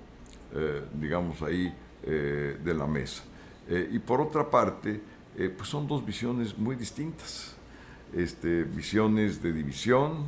eh, 0.54 0.85
digamos 0.95 1.42
ahí, 1.42 1.73
eh, 2.02 2.59
de 2.62 2.75
la 2.75 2.87
mesa. 2.87 3.25
y 3.68 3.99
por 3.99 4.21
otra 4.21 4.49
parte, 4.49 5.00
pues 5.35 5.68
son 5.68 5.88
dos 5.88 6.06
visiones 6.06 6.56
muy 6.56 6.76
distintas 6.76 7.56
este, 8.14 8.64
visiones 8.64 9.42
de 9.42 9.52
división, 9.52 10.26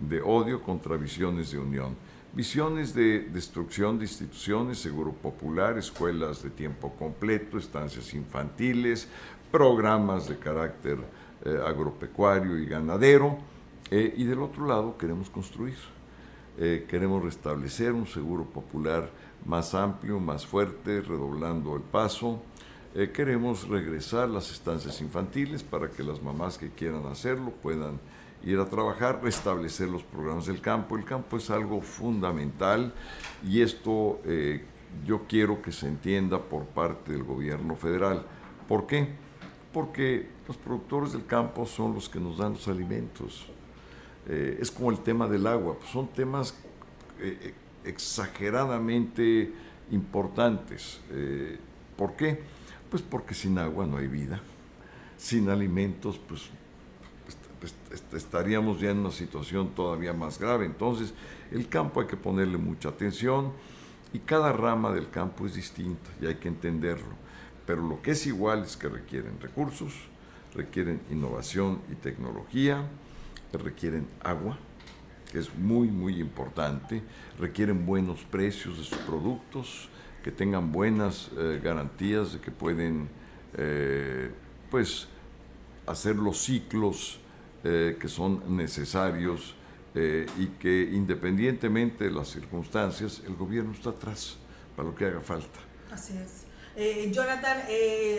de 0.00 0.20
odio 0.20 0.62
contra 0.62 0.96
visiones 0.96 1.50
de 1.52 1.58
unión. 1.58 1.96
Visiones 2.34 2.92
de 2.92 3.20
destrucción 3.20 3.96
de 3.96 4.06
instituciones, 4.06 4.80
seguro 4.80 5.12
popular, 5.12 5.78
escuelas 5.78 6.42
de 6.42 6.50
tiempo 6.50 6.92
completo, 6.98 7.58
estancias 7.58 8.12
infantiles, 8.12 9.06
programas 9.52 10.28
de 10.28 10.36
carácter 10.36 10.98
eh, 11.44 11.56
agropecuario 11.64 12.58
y 12.58 12.66
ganadero. 12.66 13.38
Eh, 13.88 14.14
y 14.16 14.24
del 14.24 14.42
otro 14.42 14.66
lado 14.66 14.98
queremos 14.98 15.30
construir. 15.30 15.76
Eh, 16.58 16.86
queremos 16.88 17.22
restablecer 17.22 17.92
un 17.92 18.08
seguro 18.08 18.42
popular 18.42 19.08
más 19.46 19.72
amplio, 19.72 20.18
más 20.18 20.44
fuerte, 20.44 21.02
redoblando 21.02 21.76
el 21.76 21.82
paso, 21.82 22.42
queremos 23.12 23.68
regresar 23.68 24.28
las 24.28 24.52
estancias 24.52 25.00
infantiles 25.00 25.64
para 25.64 25.88
que 25.90 26.04
las 26.04 26.22
mamás 26.22 26.58
que 26.58 26.70
quieran 26.70 27.06
hacerlo 27.06 27.50
puedan 27.50 27.98
ir 28.44 28.58
a 28.58 28.66
trabajar, 28.66 29.20
restablecer 29.22 29.88
los 29.88 30.02
programas 30.02 30.46
del 30.46 30.60
campo. 30.60 30.96
El 30.96 31.04
campo 31.04 31.36
es 31.36 31.50
algo 31.50 31.80
fundamental 31.80 32.92
y 33.42 33.62
esto 33.62 34.20
eh, 34.24 34.64
yo 35.06 35.22
quiero 35.26 35.62
que 35.62 35.72
se 35.72 35.88
entienda 35.88 36.38
por 36.38 36.64
parte 36.66 37.12
del 37.12 37.24
gobierno 37.24 37.74
federal. 37.74 38.24
¿Por 38.68 38.86
qué? 38.86 39.08
Porque 39.72 40.28
los 40.46 40.56
productores 40.56 41.12
del 41.12 41.26
campo 41.26 41.66
son 41.66 41.94
los 41.94 42.08
que 42.08 42.20
nos 42.20 42.38
dan 42.38 42.52
los 42.52 42.68
alimentos. 42.68 43.46
Eh, 44.28 44.58
es 44.60 44.70
como 44.70 44.90
el 44.90 44.98
tema 44.98 45.26
del 45.26 45.46
agua, 45.46 45.76
pues 45.78 45.90
son 45.90 46.08
temas 46.08 46.54
exageradamente 47.84 49.52
importantes. 49.90 51.00
¿Por 51.96 52.14
qué? 52.14 52.42
Pues 52.90 53.02
porque 53.02 53.34
sin 53.34 53.58
agua 53.58 53.86
no 53.86 53.96
hay 53.96 54.08
vida, 54.08 54.40
sin 55.16 55.48
alimentos, 55.48 56.20
pues 56.28 56.50
estaríamos 58.12 58.80
ya 58.80 58.90
en 58.90 58.98
una 58.98 59.10
situación 59.10 59.74
todavía 59.74 60.12
más 60.12 60.38
grave. 60.38 60.66
Entonces, 60.66 61.14
el 61.50 61.68
campo 61.68 62.00
hay 62.00 62.06
que 62.06 62.16
ponerle 62.16 62.58
mucha 62.58 62.88
atención 62.90 63.52
y 64.12 64.20
cada 64.20 64.52
rama 64.52 64.92
del 64.92 65.10
campo 65.10 65.46
es 65.46 65.54
distinta 65.54 66.10
y 66.20 66.26
hay 66.26 66.36
que 66.36 66.48
entenderlo. 66.48 67.14
Pero 67.66 67.86
lo 67.86 68.00
que 68.02 68.12
es 68.12 68.26
igual 68.26 68.62
es 68.62 68.76
que 68.76 68.88
requieren 68.88 69.40
recursos, 69.40 69.92
requieren 70.54 71.00
innovación 71.10 71.80
y 71.90 71.94
tecnología, 71.94 72.84
requieren 73.52 74.06
agua, 74.22 74.58
que 75.30 75.38
es 75.38 75.54
muy, 75.56 75.88
muy 75.88 76.20
importante, 76.20 77.02
requieren 77.38 77.86
buenos 77.86 78.20
precios 78.24 78.78
de 78.78 78.84
sus 78.84 78.98
productos, 78.98 79.88
que 80.22 80.30
tengan 80.30 80.72
buenas 80.72 81.30
eh, 81.36 81.60
garantías 81.62 82.32
de 82.34 82.40
que 82.40 82.50
pueden 82.50 83.08
eh, 83.56 84.30
pues 84.70 85.08
hacer 85.86 86.16
los 86.16 86.38
ciclos 86.38 87.20
eh, 87.64 87.96
que 87.98 88.08
son 88.08 88.56
necesarios 88.56 89.54
y 89.96 90.46
que 90.58 90.90
independientemente 90.92 92.02
de 92.02 92.10
las 92.10 92.26
circunstancias, 92.26 93.22
el 93.28 93.36
gobierno 93.36 93.70
está 93.70 93.90
atrás 93.90 94.36
para 94.74 94.88
lo 94.88 94.94
que 94.96 95.04
haga 95.04 95.20
falta. 95.20 95.60
Así 95.92 96.14
es. 96.18 97.12
Jonathan, 97.14 97.58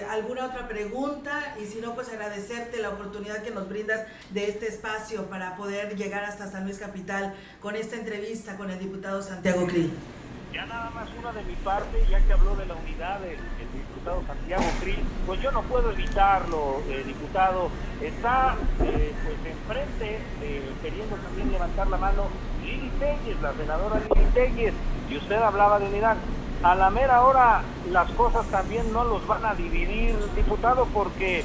¿alguna 0.10 0.46
otra 0.46 0.70
pregunta? 0.70 1.54
Y 1.62 1.66
si 1.66 1.82
no, 1.82 1.94
pues 1.94 2.08
agradecerte 2.08 2.82
la 2.82 2.92
oportunidad 2.92 3.44
que 3.44 3.52
nos 3.52 3.68
brindas 3.68 4.08
de 4.30 4.48
este 4.48 4.70
espacio 4.70 5.26
para 5.26 5.58
poder 5.58 5.98
llegar 5.98 6.24
hasta 6.24 6.50
San 6.50 6.64
Luis 6.64 6.78
Capital 6.78 7.36
con 7.60 7.76
esta 7.76 7.98
entrevista 7.98 8.56
con 8.56 8.72
el 8.72 8.80
diputado 8.80 9.22
Santiago 9.22 9.68
Krill. 9.68 9.92
Ya 10.56 10.66
nada 10.68 10.90
más 10.92 11.10
una 11.20 11.34
de 11.34 11.44
mi 11.44 11.56
parte, 11.56 12.02
ya 12.10 12.18
que 12.22 12.32
habló 12.32 12.56
de 12.56 12.66
la 12.66 12.76
unidad 12.76 13.20
del, 13.20 13.38
diputado 13.74 14.24
Santiago 14.26 14.64
Krill, 14.80 15.04
pues 15.26 15.42
yo 15.42 15.52
no 15.52 15.62
puedo 15.64 15.92
evitarlo, 15.92 16.82
eh, 16.88 17.04
diputado. 17.06 17.70
Está 18.02 18.56
eh, 18.80 19.14
pues 19.26 19.54
enfrente, 19.54 20.22
eh, 20.42 20.72
queriendo 20.82 21.18
también 21.18 21.52
levantar 21.52 21.88
la 21.88 21.98
mano, 21.98 22.28
Lili 22.64 22.90
Telles, 23.00 23.42
la 23.42 23.52
senadora 23.52 24.00
Lili 24.00 24.26
Telles, 24.34 24.74
y 25.10 25.18
usted 25.18 25.42
hablaba 25.42 25.78
de 25.78 25.88
unidad. 25.88 26.16
A 26.64 26.74
la 26.74 26.90
mera 26.90 27.24
hora 27.24 27.62
las 27.92 28.10
cosas 28.12 28.48
también 28.48 28.94
no 28.94 29.04
los 29.04 29.28
van 29.28 29.46
a 29.46 29.56
dividir, 29.56 30.16
diputado, 30.38 30.86
porque, 30.94 31.44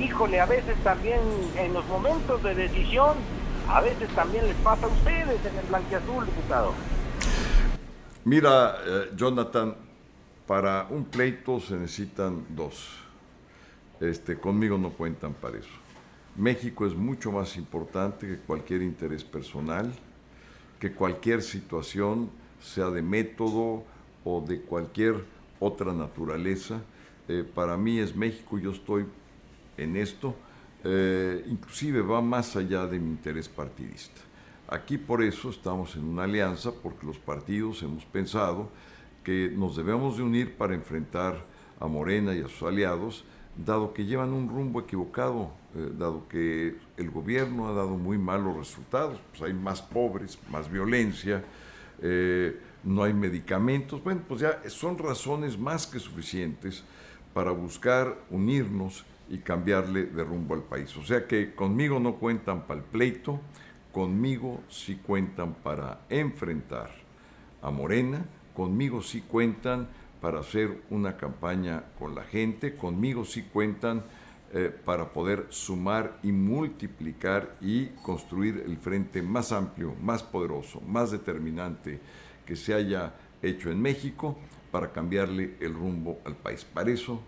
híjole, 0.00 0.40
a 0.40 0.46
veces 0.46 0.76
también 0.82 1.20
en 1.56 1.72
los 1.72 1.86
momentos 1.86 2.42
de 2.42 2.56
decisión, 2.56 3.18
a 3.68 3.80
veces 3.82 4.08
también 4.16 4.48
les 4.48 4.56
pasa 4.56 4.86
a 4.86 4.88
ustedes 4.88 5.46
en 5.46 5.58
el 5.58 5.66
blanqueazul, 5.68 6.26
diputado. 6.26 6.72
Mira, 8.24 8.76
eh, 8.84 9.10
Jonathan, 9.16 9.74
para 10.46 10.86
un 10.90 11.04
pleito 11.04 11.60
se 11.60 11.76
necesitan 11.76 12.44
dos. 12.50 12.96
Este, 14.00 14.38
conmigo 14.38 14.78
no 14.78 14.90
cuentan 14.90 15.34
para 15.34 15.58
eso. 15.58 15.68
México 16.36 16.86
es 16.86 16.94
mucho 16.94 17.32
más 17.32 17.56
importante 17.56 18.26
que 18.26 18.38
cualquier 18.38 18.82
interés 18.82 19.24
personal, 19.24 19.92
que 20.78 20.92
cualquier 20.92 21.42
situación, 21.42 22.30
sea 22.60 22.90
de 22.90 23.02
método 23.02 23.84
o 24.24 24.40
de 24.40 24.60
cualquier 24.60 25.24
otra 25.60 25.92
naturaleza. 25.92 26.80
Eh, 27.28 27.44
para 27.54 27.76
mí 27.76 27.98
es 27.98 28.14
México, 28.14 28.58
yo 28.58 28.72
estoy 28.72 29.06
en 29.76 29.96
esto, 29.96 30.34
eh, 30.84 31.44
inclusive 31.48 32.02
va 32.02 32.20
más 32.20 32.56
allá 32.56 32.86
de 32.86 32.98
mi 32.98 33.10
interés 33.10 33.48
partidista. 33.48 34.27
Aquí 34.68 34.98
por 34.98 35.22
eso 35.22 35.48
estamos 35.48 35.96
en 35.96 36.04
una 36.04 36.24
alianza, 36.24 36.72
porque 36.82 37.06
los 37.06 37.18
partidos 37.18 37.82
hemos 37.82 38.04
pensado 38.04 38.68
que 39.24 39.50
nos 39.54 39.76
debemos 39.76 40.18
de 40.18 40.22
unir 40.22 40.56
para 40.56 40.74
enfrentar 40.74 41.42
a 41.80 41.86
Morena 41.86 42.34
y 42.34 42.40
a 42.40 42.48
sus 42.48 42.68
aliados, 42.68 43.24
dado 43.56 43.94
que 43.94 44.04
llevan 44.04 44.34
un 44.34 44.46
rumbo 44.46 44.80
equivocado, 44.80 45.52
eh, 45.74 45.90
dado 45.96 46.28
que 46.28 46.76
el 46.98 47.10
gobierno 47.10 47.68
ha 47.68 47.72
dado 47.72 47.96
muy 47.96 48.18
malos 48.18 48.58
resultados, 48.58 49.18
pues 49.30 49.42
hay 49.42 49.54
más 49.54 49.80
pobres, 49.80 50.38
más 50.50 50.70
violencia, 50.70 51.42
eh, 52.02 52.60
no 52.84 53.04
hay 53.04 53.14
medicamentos, 53.14 54.04
bueno, 54.04 54.20
pues 54.28 54.42
ya 54.42 54.60
son 54.68 54.98
razones 54.98 55.58
más 55.58 55.86
que 55.86 55.98
suficientes 55.98 56.84
para 57.32 57.52
buscar 57.52 58.18
unirnos 58.28 59.06
y 59.30 59.38
cambiarle 59.38 60.04
de 60.04 60.24
rumbo 60.24 60.54
al 60.54 60.62
país. 60.62 60.94
O 60.96 61.04
sea 61.04 61.26
que 61.26 61.54
conmigo 61.54 61.98
no 62.00 62.16
cuentan 62.16 62.66
para 62.66 62.80
el 62.80 62.86
pleito, 62.86 63.40
conmigo 63.98 64.62
sí 64.68 64.94
cuentan 64.94 65.54
para 65.54 66.02
enfrentar 66.08 66.88
a 67.60 67.72
Morena, 67.72 68.24
conmigo 68.54 69.02
sí 69.02 69.22
cuentan 69.22 69.88
para 70.20 70.38
hacer 70.38 70.84
una 70.90 71.16
campaña 71.16 71.82
con 71.98 72.14
la 72.14 72.22
gente, 72.22 72.76
conmigo 72.76 73.24
sí 73.24 73.48
cuentan 73.52 74.04
eh, 74.54 74.72
para 74.84 75.12
poder 75.12 75.46
sumar 75.48 76.20
y 76.22 76.30
multiplicar 76.30 77.56
y 77.60 77.86
construir 78.04 78.62
el 78.64 78.76
frente 78.76 79.20
más 79.20 79.50
amplio, 79.50 79.96
más 80.00 80.22
poderoso, 80.22 80.80
más 80.82 81.10
determinante 81.10 81.98
que 82.46 82.54
se 82.54 82.74
haya 82.74 83.14
hecho 83.42 83.68
en 83.68 83.82
México 83.82 84.38
para 84.70 84.92
cambiarle 84.92 85.56
el 85.58 85.74
rumbo 85.74 86.20
al 86.24 86.36
país. 86.36 86.64
Para 86.64 86.92
eso 86.92 87.20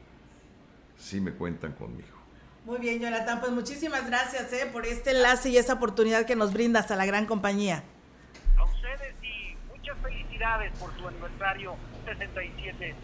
sí 0.96 1.20
me 1.20 1.32
cuentan 1.32 1.72
conmigo. 1.72 2.19
Muy 2.64 2.78
bien, 2.78 3.00
Jonathan, 3.00 3.40
pues 3.40 3.52
muchísimas 3.52 4.06
gracias 4.06 4.52
eh, 4.52 4.68
por 4.70 4.86
este 4.86 5.12
enlace 5.12 5.48
y 5.48 5.56
esa 5.56 5.74
oportunidad 5.74 6.26
que 6.26 6.36
nos 6.36 6.52
brindas 6.52 6.90
a 6.90 6.96
la 6.96 7.06
gran 7.06 7.26
compañía. 7.26 7.82
A 8.58 8.64
ustedes 8.64 9.14
y 9.22 9.56
muchas 9.68 9.96
felicidades 10.02 10.29
por 10.78 10.90
su 10.98 11.06
aniversario 11.06 11.76
67, 12.06 12.94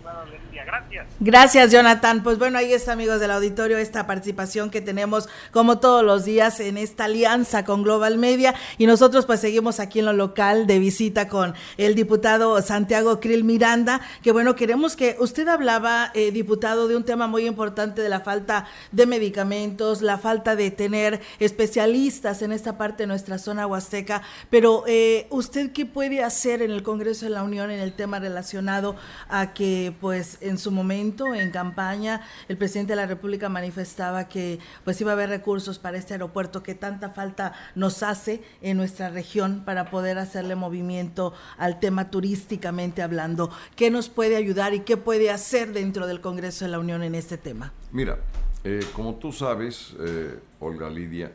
Gracias. 0.64 1.06
Gracias, 1.20 1.70
Jonathan. 1.70 2.22
Pues 2.22 2.38
bueno, 2.38 2.58
ahí 2.58 2.72
está, 2.72 2.92
amigos 2.92 3.20
del 3.20 3.30
auditorio, 3.30 3.78
esta 3.78 4.06
participación 4.06 4.70
que 4.70 4.80
tenemos 4.80 5.28
como 5.52 5.78
todos 5.78 6.02
los 6.02 6.24
días 6.24 6.60
en 6.60 6.76
esta 6.76 7.04
alianza 7.04 7.64
con 7.64 7.82
Global 7.82 8.18
Media. 8.18 8.54
Y 8.78 8.86
nosotros 8.86 9.26
pues 9.26 9.40
seguimos 9.40 9.80
aquí 9.80 10.00
en 10.00 10.06
lo 10.06 10.12
local 10.12 10.66
de 10.66 10.78
visita 10.78 11.28
con 11.28 11.54
el 11.76 11.94
diputado 11.94 12.60
Santiago 12.62 13.20
Krill 13.20 13.44
Miranda, 13.44 14.00
que 14.22 14.32
bueno, 14.32 14.56
queremos 14.56 14.96
que 14.96 15.16
usted 15.20 15.46
hablaba, 15.46 16.10
eh, 16.14 16.30
diputado, 16.32 16.88
de 16.88 16.96
un 16.96 17.04
tema 17.04 17.26
muy 17.26 17.46
importante 17.46 18.02
de 18.02 18.08
la 18.08 18.20
falta 18.20 18.66
de 18.92 19.06
medicamentos, 19.06 20.02
la 20.02 20.18
falta 20.18 20.56
de 20.56 20.70
tener 20.70 21.20
especialistas 21.38 22.42
en 22.42 22.52
esta 22.52 22.78
parte 22.78 23.04
de 23.04 23.08
nuestra 23.08 23.38
zona 23.38 23.66
huasteca. 23.66 24.22
Pero 24.50 24.84
eh, 24.86 25.26
usted 25.30 25.70
qué 25.72 25.86
puede 25.86 26.24
hacer 26.24 26.62
en 26.62 26.70
el 26.70 26.82
Congreso 26.82 27.25
de 27.26 27.30
la 27.30 27.42
Unión 27.42 27.70
en 27.70 27.80
el 27.80 27.92
tema 27.92 28.18
relacionado 28.18 28.96
a 29.28 29.52
que 29.52 29.94
pues 30.00 30.38
en 30.40 30.58
su 30.58 30.70
momento 30.70 31.34
en 31.34 31.50
campaña 31.50 32.22
el 32.48 32.56
presidente 32.56 32.92
de 32.92 32.96
la 32.96 33.06
República 33.06 33.48
manifestaba 33.48 34.28
que 34.28 34.58
pues 34.84 35.00
iba 35.00 35.10
a 35.10 35.14
haber 35.14 35.28
recursos 35.28 35.78
para 35.78 35.98
este 35.98 36.14
aeropuerto 36.14 36.62
que 36.62 36.74
tanta 36.74 37.10
falta 37.10 37.52
nos 37.74 38.02
hace 38.02 38.42
en 38.62 38.76
nuestra 38.76 39.10
región 39.10 39.62
para 39.64 39.90
poder 39.90 40.18
hacerle 40.18 40.54
movimiento 40.54 41.34
al 41.58 41.80
tema 41.80 42.10
turísticamente 42.10 43.02
hablando. 43.02 43.50
¿Qué 43.74 43.90
nos 43.90 44.08
puede 44.08 44.36
ayudar 44.36 44.74
y 44.74 44.80
qué 44.80 44.96
puede 44.96 45.30
hacer 45.30 45.72
dentro 45.72 46.06
del 46.06 46.20
Congreso 46.20 46.64
de 46.64 46.70
la 46.70 46.78
Unión 46.78 47.02
en 47.02 47.14
este 47.14 47.36
tema? 47.36 47.72
Mira, 47.92 48.18
eh, 48.64 48.80
como 48.94 49.16
tú 49.16 49.32
sabes, 49.32 49.94
eh, 50.00 50.38
Olga 50.60 50.88
Lidia, 50.88 51.32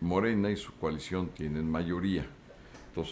Morena 0.00 0.50
y 0.50 0.56
su 0.56 0.72
coalición 0.74 1.28
tienen 1.28 1.68
mayoría 1.70 2.26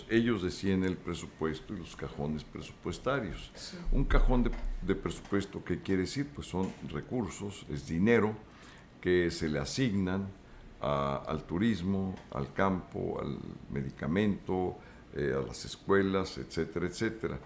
ellos 0.09 0.43
deciden 0.43 0.85
el 0.85 0.97
presupuesto 0.97 1.75
y 1.75 1.79
los 1.79 1.95
cajones 1.97 2.45
presupuestarios. 2.45 3.53
Un 3.93 4.05
cajón 4.05 4.51
de, 4.83 4.95
presupuesto, 4.95 5.65
¿qué 5.65 5.81
quiere 5.81 6.03
decir? 6.03 6.29
Pues 6.35 6.49
son 6.49 6.73
recursos, 6.89 7.67
es 7.71 7.87
dinero 7.87 8.35
que 9.01 9.31
se 9.31 9.49
le 9.49 9.59
asignan 9.59 10.29
al 10.81 11.45
turismo, 11.45 12.15
al 12.33 12.53
campo, 12.53 13.21
al 13.21 13.39
medicamento, 13.71 14.77
eh, 15.15 15.35
a 15.37 15.47
las 15.47 15.65
escuelas, 15.65 16.39
etcétera, 16.39 16.87
etcétera. 16.87 17.39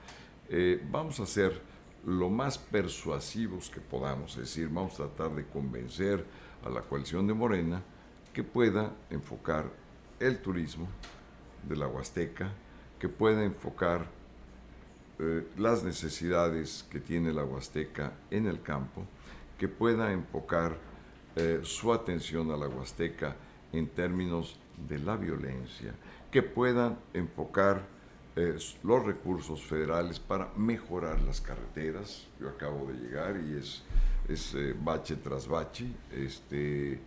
Eh, 0.48 0.82
vamos 0.90 1.20
a 1.20 1.26
ser 1.26 1.60
lo 2.06 2.30
más 2.30 2.58
persuasivos 2.58 3.70
que 3.70 3.80
podamos, 3.80 4.32
es 4.32 4.38
decir, 4.38 4.68
vamos 4.68 4.94
a 4.94 5.06
tratar 5.06 5.34
de 5.36 5.46
convencer 5.46 6.24
a 6.64 6.70
la 6.70 6.80
coalición 6.80 7.26
de 7.26 7.34
Morena 7.34 7.82
que 8.32 8.42
pueda 8.42 8.92
enfocar 9.10 9.70
el 10.18 10.40
turismo, 10.40 10.88
de 11.62 11.76
la 11.76 11.86
Huasteca 11.86 12.52
que 12.98 13.08
pueda 13.08 13.42
enfocar 13.42 14.06
eh, 15.18 15.46
las 15.56 15.82
necesidades 15.82 16.84
que 16.90 17.00
tiene 17.00 17.32
la 17.32 17.44
Huasteca 17.44 18.12
en 18.30 18.46
el 18.46 18.62
campo, 18.62 19.04
que 19.58 19.68
pueda 19.68 20.12
enfocar 20.12 20.76
eh, 21.36 21.60
su 21.62 21.92
atención 21.92 22.50
a 22.50 22.56
la 22.56 22.68
Huasteca 22.68 23.36
en 23.72 23.88
términos 23.88 24.58
de 24.88 24.98
la 24.98 25.16
violencia, 25.16 25.94
que 26.30 26.42
puedan 26.42 26.98
enfocar 27.14 27.82
eh, 28.36 28.56
los 28.82 29.04
recursos 29.04 29.62
federales 29.62 30.18
para 30.20 30.52
mejorar 30.56 31.20
las 31.22 31.40
carreteras. 31.40 32.26
Yo 32.38 32.48
acabo 32.48 32.86
de 32.86 32.94
llegar 32.94 33.36
y 33.38 33.56
es, 33.56 33.82
es 34.28 34.54
bache 34.82 35.16
tras 35.16 35.48
bache. 35.48 35.86
Este, 36.12 37.00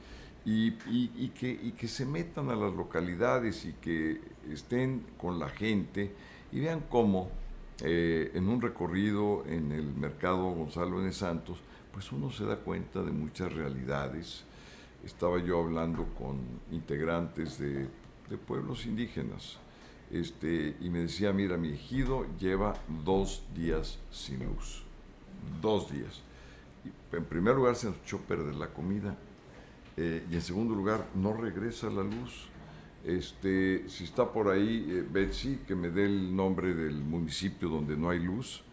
y, 0.45 1.29
que, 1.29 1.87
se 1.87 2.05
metan 2.05 2.49
a 2.49 2.55
las 2.55 2.73
localidades 2.73 3.65
y 3.65 3.73
que 3.73 4.19
estén 4.51 5.05
con 5.17 5.39
la 5.39 5.49
gente 5.49 6.11
y 6.51 6.59
vean 6.59 6.83
cómo 6.89 7.29
eh, 7.81 8.31
en 8.33 8.49
un 8.49 8.61
recorrido 8.61 9.45
en 9.47 9.71
el 9.71 9.85
mercado 9.95 10.51
Gonzalo 10.51 11.01
N. 11.01 11.11
Santos, 11.11 11.59
pues 11.93 12.11
uno 12.11 12.29
se 12.29 12.45
da 12.45 12.57
cuenta 12.57 13.01
de 13.01 13.11
muchas 13.11 13.53
realidades. 13.53 14.43
Estaba 15.05 15.39
yo 15.39 15.59
hablando 15.59 16.05
con 16.17 16.39
integrantes 16.71 17.57
de, 17.59 17.87
pueblos 18.47 18.87
indígenas 18.87 19.59
este, 20.09 20.75
y 20.81 20.89
me 20.89 20.99
decía, 20.99 21.31
mira, 21.31 21.55
mi 21.55 21.69
ejido 21.69 22.25
lleva 22.39 22.73
dos 23.05 23.43
días 23.53 23.99
sin 24.09 24.43
luz, 24.43 24.83
dos 25.61 25.91
días. 25.91 26.23
en 27.11 27.25
primer 27.25 27.55
lugar 27.55 27.75
se 27.75 27.87
nos 27.87 27.97
echó 27.97 28.17
perder 28.17 28.55
la 28.55 28.69
comida 28.69 29.15
eh, 29.97 30.25
y 30.29 30.35
en 30.35 30.41
segundo 30.41 30.73
lugar, 30.73 31.07
no 31.15 31.33
regresa 31.33 31.89
la 31.89 32.03
luz. 32.03 32.49
Este, 33.03 33.87
si 33.89 34.05
está 34.05 34.31
por 34.31 34.49
ahí 34.49 34.87
eh, 34.89 35.05
Betsy, 35.09 35.59
que 35.67 35.75
me 35.75 35.89
dé 35.89 36.05
el 36.05 36.35
nombre 36.35 36.73
del 36.73 37.01
municipio 37.01 37.69
donde 37.69 37.97
no 37.97 38.09
hay 38.09 38.19
luz, 38.19 38.63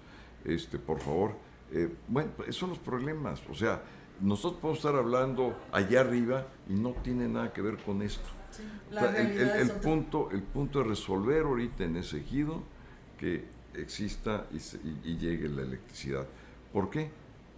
este, 0.45 0.79
por 0.79 1.01
favor. 1.01 1.35
Eh, 1.73 1.93
bueno, 2.09 2.31
esos 2.43 2.57
son 2.57 2.71
los 2.71 2.79
problemas. 2.79 3.43
O 3.51 3.55
sea, 3.55 3.83
nosotros 4.21 4.61
podemos 4.61 4.79
estar 4.79 4.95
hablando 4.95 5.57
allá 5.73 6.01
arriba 6.01 6.47
y 6.69 6.75
no 6.75 6.93
tiene 7.03 7.29
nada 7.29 7.53
que 7.53 7.63
ver 7.63 7.79
con 7.79 8.03
esto. 8.03 8.29
el, 8.93 9.71
punto, 9.83 10.31
el 10.31 10.43
punto 10.43 10.81
es 10.81 10.87
resolver 10.87 11.45
ahorita 11.45 11.85
en 11.85 11.97
ese 11.97 12.19
ejido 12.19 12.63
que 13.19 13.45
exista 13.75 14.47
y 15.05 15.17
llegue 15.17 15.49
la 15.49 15.63
electricidad. 15.63 16.27
¿Por 16.73 16.91
qué? 16.91 17.11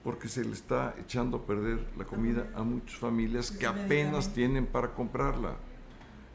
Porque 0.03 0.29
se 0.29 0.45
le 0.45 0.53
está 0.53 0.95
echando 0.99 1.38
a 1.38 1.47
perder 1.47 1.87
la 1.97 2.05
comida 2.05 2.51
a 2.55 2.62
muchas 2.62 2.99
familias 2.99 3.51
que 3.51 3.67
apenas 3.67 4.33
tienen 4.33 4.67
para 4.67 4.93
comprarla. 4.95 5.57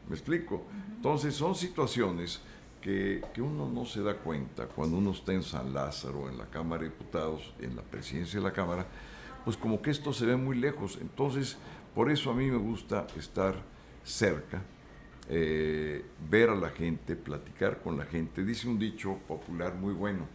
¿Me 0.08 0.14
explico? 0.14 0.64
Entonces 0.96 1.34
son 1.34 1.54
situaciones 1.54 2.40
que, 2.80 3.22
uno 3.38 3.68
no 3.68 3.84
se 3.84 4.02
da 4.02 4.14
cuenta 4.14 4.66
cuando 4.66 4.96
uno 4.96 5.10
está 5.10 5.32
en 5.32 5.42
San 5.42 5.74
Lázaro, 5.74 6.28
en 6.28 6.38
la 6.38 6.46
Cámara 6.46 6.82
de 6.82 6.88
Diputados, 6.88 7.52
en 7.60 7.76
la 7.76 7.82
presidencia 7.82 8.40
de 8.40 8.46
la 8.46 8.52
Cámara, 8.52 8.86
pues 9.44 9.56
como 9.56 9.82
que 9.82 9.90
esto 9.90 10.12
se 10.12 10.24
ve 10.24 10.36
muy 10.36 10.56
lejos. 10.56 10.98
Entonces, 11.00 11.58
por 11.94 12.10
eso 12.10 12.30
a 12.30 12.34
mí 12.34 12.50
me 12.50 12.56
gusta 12.56 13.06
estar 13.16 13.56
cerca, 14.04 14.62
eh, 15.28 16.04
ver 16.30 16.50
a 16.50 16.54
la 16.54 16.70
gente, 16.70 17.16
platicar 17.16 17.82
con 17.82 17.98
la 17.98 18.06
gente. 18.06 18.44
Dice 18.44 18.68
un 18.68 18.78
dicho 18.78 19.18
popular 19.28 19.74
muy 19.74 19.92
bueno, 19.92 20.26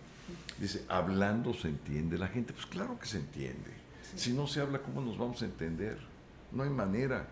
Dice, 0.63 0.85
hablando 0.87 1.53
se 1.53 1.67
entiende 1.67 2.17
la 2.17 2.29
gente. 2.29 2.53
Pues 2.53 2.65
claro 2.65 2.97
que 2.97 3.05
se 3.05 3.17
entiende. 3.17 3.69
Si 4.15 4.31
no 4.31 4.47
se 4.47 4.61
habla, 4.61 4.79
¿cómo 4.79 5.01
nos 5.01 5.17
vamos 5.17 5.41
a 5.41 5.45
entender? 5.45 5.97
No 6.53 6.63
hay 6.63 6.69
manera. 6.69 7.27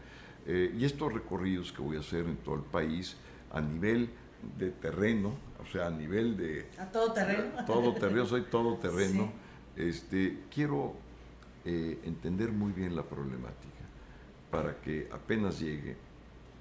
Eh, 0.46 0.76
y 0.78 0.84
estos 0.84 1.13
recorridos 1.13 1.72
que 1.72 1.82
voy 1.82 1.96
a 1.96 2.02
hacer 2.02 2.26
en 2.26 2.36
todo 2.36 2.56
el 2.56 2.63
país, 2.63 3.15
a 3.54 3.62
nivel 3.62 4.10
de 4.58 4.72
terreno, 4.72 5.34
o 5.63 5.72
sea, 5.72 5.88
a 5.88 5.89
nivel 5.91 6.36
de... 6.36 6.67
A 6.78 6.91
todo 6.91 7.13
terreno. 7.13 7.52
todo 7.65 7.94
terreno, 7.94 8.26
soy 8.26 8.41
todo 8.41 8.76
terreno. 8.76 9.32
Este, 9.78 10.39
quiero 10.54 10.94
eh, 11.63 12.02
entender 12.04 12.52
muy 12.52 12.74
bien 12.74 12.98
la 12.98 13.04
problemática 13.04 13.86
para 14.52 14.82
que 14.82 15.08
apenas 15.10 15.58
llegue, 15.58 15.96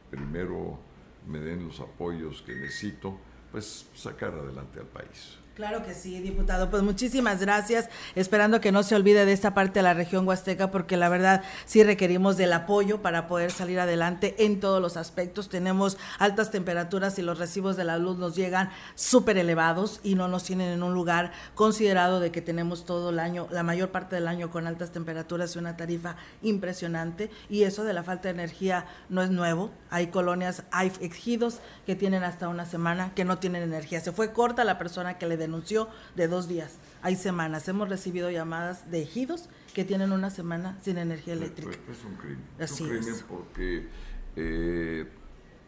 primero 0.08 0.78
me 1.26 1.40
den 1.40 1.66
los 1.66 1.80
apoyos 1.80 2.42
que 2.42 2.54
necesito, 2.54 3.18
pues 3.50 3.88
sacar 3.92 4.34
adelante 4.34 4.78
al 4.78 4.86
país. 4.86 5.40
Claro 5.54 5.82
que 5.82 5.94
sí, 5.94 6.20
diputado. 6.20 6.70
Pues 6.70 6.82
muchísimas 6.82 7.40
gracias. 7.40 7.88
Esperando 8.14 8.60
que 8.60 8.72
no 8.72 8.82
se 8.82 8.94
olvide 8.94 9.26
de 9.26 9.32
esta 9.32 9.52
parte 9.52 9.80
de 9.80 9.82
la 9.82 9.94
región 9.94 10.26
huasteca, 10.26 10.70
porque 10.70 10.96
la 10.96 11.08
verdad 11.08 11.42
sí 11.66 11.82
requerimos 11.82 12.36
del 12.36 12.52
apoyo 12.52 13.02
para 13.02 13.26
poder 13.26 13.50
salir 13.50 13.80
adelante 13.80 14.36
en 14.38 14.60
todos 14.60 14.80
los 14.80 14.96
aspectos. 14.96 15.48
Tenemos 15.48 15.98
altas 16.18 16.50
temperaturas 16.50 17.18
y 17.18 17.22
los 17.22 17.38
recibos 17.38 17.76
de 17.76 17.84
la 17.84 17.98
luz 17.98 18.16
nos 18.16 18.36
llegan 18.36 18.70
súper 18.94 19.38
elevados 19.38 20.00
y 20.04 20.14
no 20.14 20.28
nos 20.28 20.44
tienen 20.44 20.68
en 20.68 20.82
un 20.84 20.94
lugar 20.94 21.32
considerado 21.56 22.20
de 22.20 22.30
que 22.30 22.40
tenemos 22.40 22.84
todo 22.84 23.10
el 23.10 23.18
año, 23.18 23.48
la 23.50 23.64
mayor 23.64 23.90
parte 23.90 24.14
del 24.16 24.28
año 24.28 24.50
con 24.50 24.68
altas 24.68 24.92
temperaturas 24.92 25.56
y 25.56 25.58
una 25.58 25.76
tarifa 25.76 26.16
impresionante. 26.42 27.28
Y 27.48 27.64
eso 27.64 27.82
de 27.82 27.92
la 27.92 28.04
falta 28.04 28.28
de 28.28 28.34
energía 28.34 28.86
no 29.08 29.20
es 29.20 29.30
nuevo. 29.30 29.72
Hay 29.90 30.06
colonias, 30.06 30.62
hay 30.70 30.92
ejidos 31.00 31.58
que 31.86 31.96
tienen 31.96 32.22
hasta 32.22 32.48
una 32.48 32.66
semana 32.66 33.12
que 33.14 33.24
no 33.24 33.38
tienen 33.38 33.64
energía. 33.64 34.00
Se 34.00 34.12
fue 34.12 34.32
corta 34.32 34.64
la 34.64 34.78
persona 34.78 35.18
que 35.18 35.26
le 35.26 35.36
denunció 35.40 35.88
de 36.14 36.28
dos 36.28 36.46
días. 36.46 36.78
Hay 37.02 37.16
semanas. 37.16 37.66
Hemos 37.66 37.88
recibido 37.88 38.30
llamadas 38.30 38.90
de 38.90 39.02
ejidos 39.02 39.48
que 39.74 39.84
tienen 39.84 40.12
una 40.12 40.30
semana 40.30 40.78
sin 40.82 40.98
energía 40.98 41.34
eléctrica. 41.34 41.72
es 41.90 42.04
un 42.04 42.14
crimen. 42.14 42.44
es 42.58 42.80
un 42.80 42.88
crimen 42.88 43.14
porque 43.28 43.88
eh, 44.36 45.06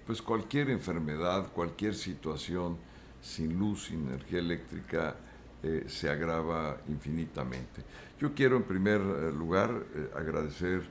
pues 0.06 0.22
cualquier 0.22 0.70
enfermedad, 0.70 1.50
cualquier 1.52 1.94
situación 1.94 2.78
sin 3.20 3.58
luz, 3.58 3.86
sin 3.86 4.06
energía 4.06 4.38
eléctrica, 4.38 5.16
eh, 5.62 5.84
se 5.88 6.08
agrava 6.08 6.78
infinitamente. 6.88 7.82
Yo 8.20 8.34
quiero 8.34 8.56
en 8.56 8.64
primer 8.64 9.00
eh, 9.00 9.32
lugar 9.32 9.70
agradecer 10.14 10.82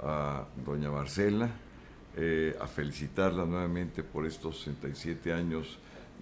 a 0.00 0.46
doña 0.64 0.90
Marcela, 0.90 1.50
eh, 2.14 2.54
a 2.60 2.66
felicitarla 2.66 3.46
nuevamente 3.46 4.02
por 4.02 4.26
estos 4.26 4.58
67 4.62 5.32
años 5.32 5.78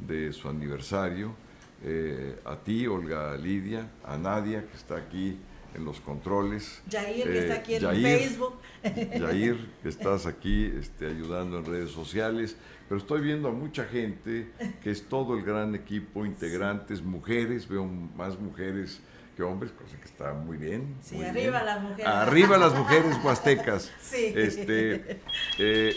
de 0.06 0.32
su 0.32 0.48
aniversario, 0.48 1.34
eh, 1.82 2.38
a 2.44 2.56
ti, 2.56 2.86
Olga 2.86 3.36
Lidia, 3.36 3.90
a 4.04 4.16
Nadia, 4.16 4.66
que 4.66 4.76
está 4.76 4.96
aquí 4.96 5.38
en 5.74 5.84
los 5.84 6.00
controles. 6.00 6.82
Jair, 6.90 7.24
que 7.24 7.38
está 7.38 7.54
aquí 7.54 7.74
en 7.74 8.02
Facebook. 8.02 8.54
Jair, 9.18 9.56
que 9.82 9.88
estás 9.88 10.26
aquí 10.26 10.72
este, 10.78 11.06
ayudando 11.06 11.58
en 11.58 11.64
redes 11.64 11.90
sociales. 11.90 12.56
Pero 12.88 12.98
estoy 12.98 13.20
viendo 13.20 13.48
a 13.48 13.52
mucha 13.52 13.84
gente, 13.84 14.50
que 14.82 14.90
es 14.90 15.08
todo 15.08 15.36
el 15.36 15.44
gran 15.44 15.74
equipo, 15.76 16.26
integrantes, 16.26 17.02
mujeres, 17.02 17.68
veo 17.68 17.84
más 17.84 18.38
mujeres 18.38 19.00
que 19.36 19.44
hombres, 19.44 19.70
cosa 19.70 19.96
que 19.96 20.06
está 20.06 20.34
muy 20.34 20.56
bien. 20.56 20.96
Sí, 21.00 21.22
arriba 21.22 21.62
las 21.62 21.80
mujeres. 21.82 22.06
Arriba 22.06 22.58
las 22.58 22.74
mujeres 22.78 23.16
huastecas. 23.22 23.92
Sí. 24.00 24.32
Este, 24.34 25.20
eh, 25.58 25.94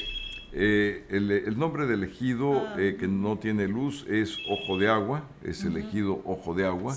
eh, 0.55 1.03
el, 1.09 1.57
nombre 1.57 1.87
del 1.87 2.03
ejido 2.03 2.67
ah. 2.67 2.75
eh, 2.77 2.95
que 2.99 3.07
no 3.07 3.39
tiene 3.39 3.67
luz 3.67 4.05
es 4.07 4.37
Ojo 4.47 4.77
de 4.77 4.87
Agua, 4.87 5.23
es 5.43 5.63
el 5.63 5.77
ejido 5.77 6.21
Ojo 6.25 6.53
de 6.53 6.65
Agua. 6.65 6.95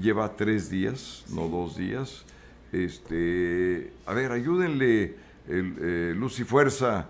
lleva 0.00 0.36
tres 0.36 0.70
días, 0.70 1.24
no 1.34 1.48
dos 1.48 1.76
días. 1.76 2.24
Este, 2.72 3.92
a 4.06 4.14
ver, 4.14 4.32
ayúdenle, 4.32 5.14
Luz 5.48 6.40
y 6.40 6.44
Fuerza, 6.44 7.08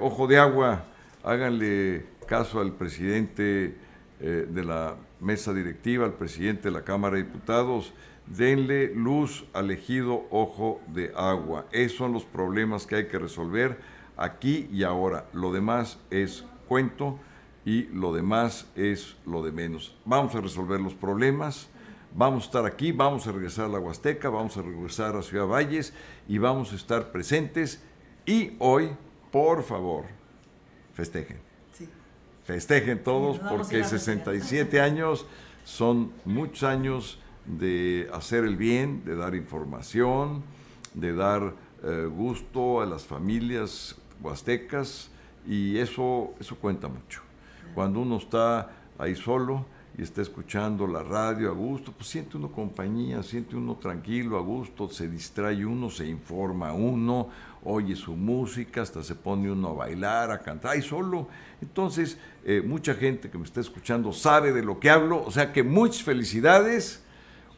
Ojo 0.00 0.26
de 0.26 0.38
Agua, 0.38 0.84
háganle 1.22 2.04
caso 2.26 2.60
al 2.60 2.72
presidente 2.72 3.74
de 4.20 4.64
la 4.64 4.96
mesa 5.20 5.52
directiva, 5.52 6.06
al 6.06 6.14
presidente 6.14 6.68
de 6.68 6.70
la 6.70 6.82
Cámara 6.82 7.16
de 7.16 7.24
Diputados, 7.24 7.92
denle 8.26 8.92
luz 8.94 9.44
al 9.52 9.70
ejido 9.70 10.26
Ojo 10.30 10.80
de 10.88 11.12
Agua. 11.14 11.66
Esos 11.72 11.98
son 11.98 12.12
los 12.12 12.24
problemas 12.24 12.86
que 12.86 12.96
hay 12.96 13.06
que 13.06 13.18
resolver 13.18 13.78
aquí 14.16 14.68
y 14.72 14.82
ahora. 14.82 15.26
Lo 15.32 15.52
demás 15.52 15.98
es 16.10 16.44
cuento 16.68 17.18
y 17.64 17.84
lo 17.84 18.12
demás 18.12 18.66
es 18.76 19.16
lo 19.26 19.42
de 19.42 19.52
menos. 19.52 19.96
Vamos 20.04 20.34
a 20.34 20.40
resolver 20.40 20.80
los 20.80 20.94
problemas, 20.94 21.68
vamos 22.14 22.44
a 22.44 22.46
estar 22.46 22.66
aquí, 22.66 22.92
vamos 22.92 23.26
a 23.26 23.32
regresar 23.32 23.66
a 23.66 23.68
la 23.68 23.78
Huasteca, 23.78 24.28
vamos 24.28 24.56
a 24.56 24.62
regresar 24.62 25.16
a 25.16 25.22
Ciudad 25.22 25.46
Valles 25.46 25.92
y 26.28 26.38
vamos 26.38 26.72
a 26.72 26.76
estar 26.76 27.12
presentes. 27.12 27.82
Y 28.24 28.56
hoy, 28.58 28.90
por 29.30 29.62
favor, 29.62 30.04
festejen 30.94 31.46
festejen 32.46 33.02
todos 33.02 33.40
porque 33.40 33.82
67 33.82 34.80
años 34.80 35.26
son 35.64 36.12
muchos 36.24 36.62
años 36.62 37.18
de 37.44 38.08
hacer 38.12 38.44
el 38.44 38.56
bien, 38.56 39.04
de 39.04 39.16
dar 39.16 39.34
información, 39.34 40.44
de 40.94 41.12
dar 41.12 41.54
eh, 41.82 42.08
gusto 42.08 42.80
a 42.80 42.86
las 42.86 43.04
familias 43.04 43.96
huastecas 44.22 45.10
y 45.46 45.78
eso, 45.78 46.34
eso 46.40 46.56
cuenta 46.56 46.88
mucho. 46.88 47.22
Cuando 47.74 48.00
uno 48.00 48.16
está 48.16 48.70
ahí 48.98 49.14
solo 49.14 49.66
y 49.98 50.02
está 50.02 50.20
escuchando 50.22 50.86
la 50.86 51.02
radio 51.02 51.50
a 51.50 51.54
gusto, 51.54 51.92
pues 51.92 52.08
siente 52.08 52.36
uno 52.36 52.50
compañía, 52.50 53.22
siente 53.22 53.56
uno 53.56 53.76
tranquilo, 53.76 54.36
a 54.36 54.40
gusto, 54.40 54.88
se 54.88 55.08
distrae 55.08 55.64
uno, 55.64 55.88
se 55.88 56.06
informa 56.06 56.72
uno, 56.72 57.28
oye 57.64 57.96
su 57.96 58.14
música, 58.14 58.82
hasta 58.82 59.02
se 59.02 59.14
pone 59.14 59.50
uno 59.50 59.68
a 59.68 59.72
bailar, 59.72 60.30
a 60.30 60.38
cantar, 60.40 60.72
ahí 60.72 60.82
solo. 60.82 61.28
Entonces, 61.62 62.18
eh, 62.44 62.62
mucha 62.64 62.94
gente 62.94 63.30
que 63.30 63.38
me 63.38 63.44
está 63.44 63.60
escuchando 63.60 64.12
sabe 64.12 64.52
de 64.52 64.62
lo 64.62 64.78
que 64.78 64.90
hablo, 64.90 65.24
o 65.24 65.30
sea 65.30 65.52
que 65.52 65.62
muchas 65.62 66.02
felicidades, 66.02 67.02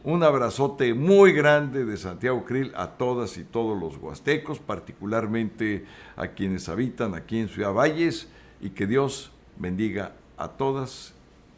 un 0.08 0.22
abrazote 0.22 0.94
muy 0.94 1.32
grande 1.32 1.84
de 1.84 1.98
Santiago 1.98 2.42
Krill 2.46 2.72
a 2.74 2.92
todas 2.92 3.36
y 3.36 3.44
todos 3.44 3.78
los 3.78 3.98
huastecos, 3.98 4.58
particularmente 4.58 5.84
a 6.16 6.28
quienes 6.28 6.70
habitan 6.70 7.14
aquí 7.14 7.38
en 7.38 7.48
Ciudad 7.50 7.74
Valles, 7.74 8.26
y 8.58 8.70
que 8.70 8.86
Dios 8.86 9.32
bendiga 9.58 10.14
a 10.38 10.48
todas 10.48 11.12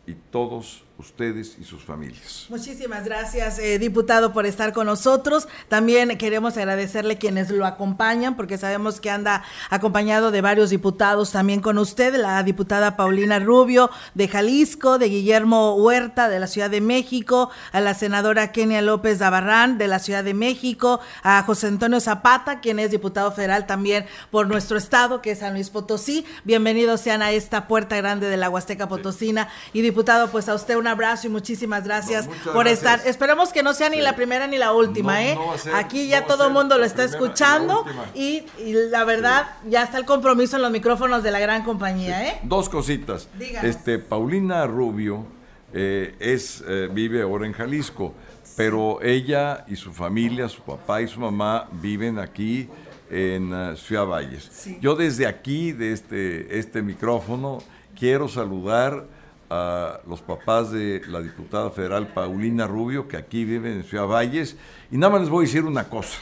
y 0.05 0.15
todos 0.33 0.83
ustedes 1.01 1.57
y 1.61 1.65
sus 1.65 1.83
familias. 1.83 2.47
Muchísimas 2.49 3.05
gracias, 3.05 3.59
eh, 3.59 3.79
diputado, 3.79 4.33
por 4.33 4.47
estar 4.47 4.73
con 4.73 4.87
nosotros. 4.87 5.49
También 5.69 6.17
queremos 6.19 6.57
agradecerle 6.57 7.19
quienes 7.19 7.51
lo 7.51 7.67
acompañan, 7.67 8.37
porque 8.37 8.59
sabemos 8.59 9.01
que 9.01 9.11
anda 9.11 9.43
acompañado 9.71 10.31
de 10.31 10.41
varios 10.43 10.71
diputados 10.71 11.33
también 11.33 11.61
con 11.61 11.79
usted, 11.79 12.15
la 12.15 12.43
diputada 12.43 12.97
Paulina 12.97 13.39
Rubio 13.39 13.91
de 14.15 14.29
Jalisco, 14.29 14.99
de 14.99 15.09
Guillermo 15.09 15.75
Huerta 15.75 16.29
de 16.29 16.39
la 16.39 16.47
Ciudad 16.47 16.71
de 16.71 16.81
México, 16.81 17.51
a 17.73 17.81
la 17.81 17.95
senadora 17.95 18.53
Kenia 18.53 18.83
López 18.83 19.19
Dabarrán 19.19 19.79
de 19.79 19.89
la 19.89 19.99
Ciudad 19.99 20.23
de 20.23 20.35
México, 20.35 21.01
a 21.23 21.43
José 21.43 21.69
Antonio 21.69 22.01
Zapata, 22.01 22.61
quien 22.61 22.79
es 22.79 22.91
diputado 22.91 23.33
federal 23.33 23.67
también 23.67 24.07
por 24.31 24.47
nuestro 24.47 24.77
estado, 24.77 25.23
que 25.23 25.33
es 25.33 25.39
San 25.39 25.55
Luis 25.55 25.71
Potosí. 25.71 26.27
Bienvenidos 26.45 27.01
sean 27.01 27.23
a 27.23 27.33
esta 27.33 27.67
puerta 27.67 27.97
grande 27.97 28.29
de 28.29 28.37
la 28.37 28.51
Huasteca 28.51 28.89
Potosina. 28.89 29.49
Y 29.73 29.81
diputado, 29.81 30.31
pues 30.31 30.49
a 30.49 30.55
usted 30.55 30.77
una 30.77 30.90
abrazo 30.91 31.27
y 31.27 31.31
muchísimas 31.31 31.85
gracias 31.85 32.29
por 32.53 32.69
estar. 32.69 33.01
Esperemos 33.07 33.53
que 33.53 33.63
no 33.63 33.73
sea 33.73 33.89
ni 33.89 34.01
la 34.01 34.15
primera 34.15 34.47
ni 34.47 34.59
la 34.59 34.73
última, 34.73 35.25
¿eh? 35.25 35.39
Aquí 35.75 36.09
ya 36.09 36.27
todo 36.27 36.49
el 36.49 36.53
mundo 36.53 36.77
lo 36.77 36.85
está 36.85 37.05
escuchando 37.05 37.85
y, 38.15 38.45
la 38.91 39.05
verdad 39.05 39.47
ya 39.67 39.83
está 39.83 39.99
el 39.99 40.05
compromiso 40.05 40.57
en 40.57 40.63
los 40.63 40.71
micrófonos 40.71 41.23
de 41.23 41.31
la 41.31 41.39
gran 41.39 41.63
compañía, 41.63 42.29
¿eh? 42.29 42.41
Dos 42.43 42.69
cositas. 42.69 43.29
Este, 43.63 43.99
Paulina 43.99 44.67
Rubio 44.67 45.25
eh, 45.73 46.15
es, 46.19 46.63
eh, 46.67 46.89
vive 46.93 47.23
ahora 47.23 47.47
en 47.47 47.53
Jalisco, 47.53 48.15
pero 48.57 49.01
ella 49.03 49.65
y 49.69 49.77
su 49.77 49.93
familia, 49.93 50.49
su 50.49 50.63
papá 50.63 51.01
y 51.01 51.09
su 51.09 51.21
mamá 51.21 51.69
viven 51.81 52.19
aquí 52.19 52.69
en 53.11 53.53
uh, 53.53 53.77
Ciudad 53.77 54.07
Valles. 54.07 54.69
Yo 54.81 54.95
desde 54.95 55.27
aquí, 55.27 55.73
de 55.73 55.93
este, 55.93 56.59
este 56.59 56.83
micrófono, 56.83 57.59
quiero 57.99 58.29
saludar 58.29 59.07
a 59.51 60.01
los 60.07 60.23
papás 60.23 60.71
de 60.71 61.03
la 61.09 61.21
diputada 61.21 61.71
federal 61.71 62.07
Paulina 62.15 62.67
Rubio, 62.67 63.09
que 63.09 63.17
aquí 63.17 63.45
viven 63.45 63.73
en 63.73 63.85
Ciudad 63.85 64.07
Valles. 64.07 64.57
Y 64.91 64.97
nada 64.97 65.13
más 65.13 65.23
les 65.23 65.31
voy 65.31 65.45
a 65.45 65.47
decir 65.49 65.65
una 65.65 65.89
cosa, 65.89 66.19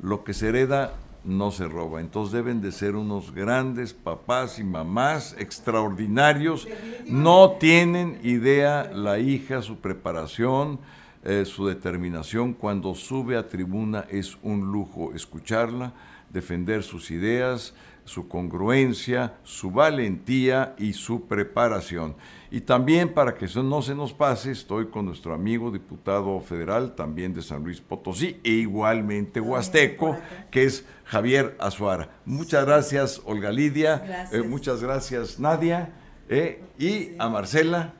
lo 0.00 0.24
que 0.24 0.32
se 0.32 0.48
hereda 0.48 0.94
no 1.26 1.50
se 1.50 1.68
roba. 1.68 2.00
Entonces 2.00 2.32
deben 2.32 2.62
de 2.62 2.72
ser 2.72 2.96
unos 2.96 3.34
grandes 3.34 3.92
papás 3.92 4.58
y 4.58 4.64
mamás 4.64 5.36
extraordinarios. 5.38 6.66
No 7.06 7.52
tienen 7.60 8.18
idea 8.22 8.90
la 8.94 9.18
hija, 9.18 9.60
su 9.60 9.76
preparación, 9.76 10.78
eh, 11.24 11.44
su 11.44 11.66
determinación. 11.66 12.54
Cuando 12.54 12.94
sube 12.94 13.36
a 13.36 13.48
tribuna 13.48 14.06
es 14.08 14.38
un 14.42 14.72
lujo 14.72 15.12
escucharla, 15.14 15.92
defender 16.30 16.82
sus 16.82 17.10
ideas, 17.10 17.74
su 18.04 18.28
congruencia, 18.28 19.34
su 19.42 19.70
valentía 19.70 20.74
y 20.78 20.92
su 20.92 21.26
preparación. 21.26 22.14
Y 22.50 22.60
también 22.60 23.12
para 23.12 23.34
que 23.34 23.46
eso 23.46 23.62
no 23.62 23.82
se 23.82 23.94
nos 23.94 24.12
pase, 24.12 24.52
estoy 24.52 24.86
con 24.86 25.06
nuestro 25.06 25.34
amigo 25.34 25.70
diputado 25.70 26.40
federal 26.40 26.94
también 26.94 27.34
de 27.34 27.42
San 27.42 27.64
Luis 27.64 27.80
Potosí 27.80 28.40
e 28.44 28.50
igualmente 28.50 29.40
huasteco, 29.40 30.16
que 30.50 30.64
es 30.64 30.84
Javier 31.04 31.56
Azuara. 31.58 32.08
Muchas 32.24 32.64
gracias, 32.64 33.20
Olga 33.24 33.50
Lidia. 33.50 34.28
Eh, 34.32 34.42
muchas 34.42 34.82
gracias, 34.82 35.40
Nadia. 35.40 35.92
Eh, 36.28 36.62
y 36.78 37.14
a 37.18 37.28
Marcela, 37.28 37.94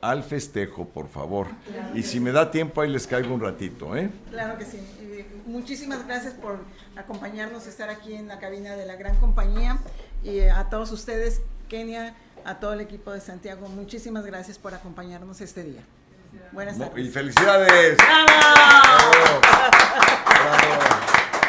al 0.00 0.22
festejo, 0.22 0.86
por 0.86 1.08
favor. 1.08 1.48
Y 1.94 2.02
si 2.02 2.20
me 2.20 2.30
da 2.30 2.50
tiempo, 2.50 2.80
ahí 2.80 2.90
les 2.90 3.06
caigo 3.06 3.34
un 3.34 3.40
ratito. 3.40 3.96
¿eh? 3.96 4.10
Claro 4.30 4.58
que 4.58 4.64
sí. 4.64 4.78
Muchísimas 5.46 6.06
gracias 6.06 6.34
por 6.34 6.58
acompañarnos, 6.96 7.66
estar 7.66 7.90
aquí 7.90 8.14
en 8.14 8.28
la 8.28 8.38
cabina 8.38 8.76
de 8.76 8.86
la 8.86 8.96
gran 8.96 9.16
compañía. 9.16 9.78
Y 10.22 10.40
a 10.40 10.68
todos 10.70 10.90
ustedes, 10.92 11.42
Kenia 11.68 12.14
a 12.44 12.60
todo 12.60 12.72
el 12.72 12.80
equipo 12.80 13.12
de 13.12 13.20
Santiago. 13.20 13.68
Muchísimas 13.68 14.24
gracias 14.24 14.58
por 14.58 14.74
acompañarnos 14.74 15.40
este 15.40 15.64
día. 15.64 15.82
Buenas 16.52 16.78
tardes. 16.78 17.06
Y 17.06 17.10
felicidades. 17.10 17.98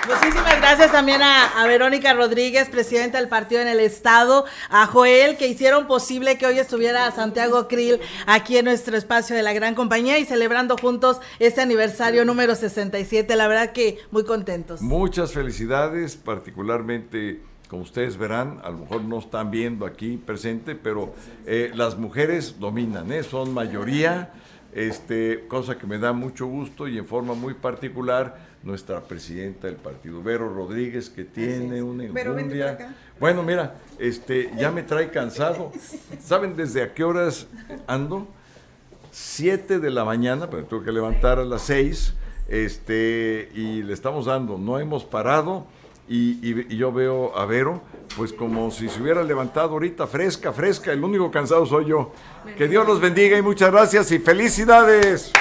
Muchísimas 0.08 0.58
gracias 0.58 0.92
también 0.92 1.22
a, 1.24 1.66
Verónica 1.66 2.14
Rodríguez, 2.14 2.70
presidenta 2.70 3.18
del 3.18 3.28
partido 3.28 3.62
en 3.62 3.68
el 3.68 3.80
Estado, 3.80 4.46
a 4.70 4.86
Joel, 4.86 5.36
que 5.36 5.48
hicieron 5.48 5.88
posible 5.88 6.38
que 6.38 6.46
hoy 6.46 6.60
estuviera 6.60 7.10
Santiago 7.12 7.68
Krill 7.68 8.00
aquí 8.28 8.58
en 8.58 8.66
nuestro 8.66 8.96
espacio 8.98 9.36
de 9.36 9.42
la 9.42 9.54
gran 9.54 9.74
compañía 9.74 10.20
y 10.20 10.26
celebrando 10.26 10.78
juntos 10.78 11.20
este 11.40 11.62
aniversario 11.62 12.24
número 12.24 12.54
67. 12.54 13.36
La 13.36 13.48
verdad 13.48 13.72
que 13.72 13.98
muy 14.12 14.26
contentos. 14.26 14.82
Muchas 14.82 15.34
felicidades, 15.34 16.16
particularmente 16.16 17.42
como 17.68 17.84
ustedes 17.84 18.18
verán, 18.18 18.60
a 18.64 18.70
lo 18.70 18.80
mejor 18.80 19.04
no 19.04 19.20
están 19.20 19.52
viendo 19.52 19.86
aquí 19.86 20.18
presente, 20.18 20.76
pero 20.76 21.14
eh, 21.46 21.72
las 21.74 21.98
mujeres 21.98 22.60
dominan, 22.60 23.12
¿eh? 23.12 23.24
son 23.24 23.54
mayoría, 23.54 24.34
este, 24.74 25.46
cosa 25.48 25.78
que 25.78 25.88
me 25.88 25.98
da 25.98 26.14
mucho 26.14 26.46
gusto 26.48 26.88
y 26.88 26.98
en 26.98 27.06
forma 27.06 27.34
muy 27.34 27.54
particular 27.54 28.38
nuestra 28.64 29.02
presidenta 29.02 29.68
del 29.68 29.78
partido, 29.78 30.22
Vero 30.22 30.54
Rodríguez, 30.54 31.10
que 31.10 31.24
tiene 31.24 31.82
una 31.82 32.06
enjundia. 32.06 32.96
Bueno, 33.20 33.44
mira, 33.44 33.76
este, 34.00 34.52
ya 34.58 34.72
me 34.72 34.84
trae 34.84 35.12
cansado. 35.12 35.72
¿Saben 36.20 36.56
desde 36.56 36.82
a 36.82 36.94
qué 36.94 37.04
horas 37.04 37.48
ando? 37.88 38.28
Siete 39.12 39.80
de 39.80 39.92
la 39.92 40.04
mañana, 40.04 40.50
pero 40.50 40.66
tengo 40.66 40.84
que 40.84 40.92
levantar 40.92 41.40
a 41.40 41.46
las 41.46 41.62
seis 41.62 42.16
este, 42.48 43.50
y 43.54 43.82
le 43.84 43.94
estamos 43.94 44.26
dando, 44.26 44.58
no 44.58 44.80
hemos 44.80 45.06
parado. 45.06 45.68
Y, 46.08 46.76
yo 46.76 46.92
veo 46.92 47.36
a 47.36 47.46
Vero, 47.46 47.82
pues 48.16 48.32
como 48.32 48.70
si 48.70 48.90
se 48.90 49.02
hubiera 49.02 49.24
levantado 49.24 49.72
ahorita 49.72 50.06
fresca, 50.06 50.54
fresca, 50.54 50.92
el 50.92 51.04
único 51.04 51.32
cansado 51.32 51.66
soy 51.66 51.86
yo. 51.86 52.12
Que 52.58 52.68
Dios 52.68 52.86
los 52.88 53.02
bendiga 53.02 53.38
y 53.38 53.42
muchas 53.42 53.72
gracias 53.72 54.12
y 54.12 54.20
felicidades. 54.20 55.32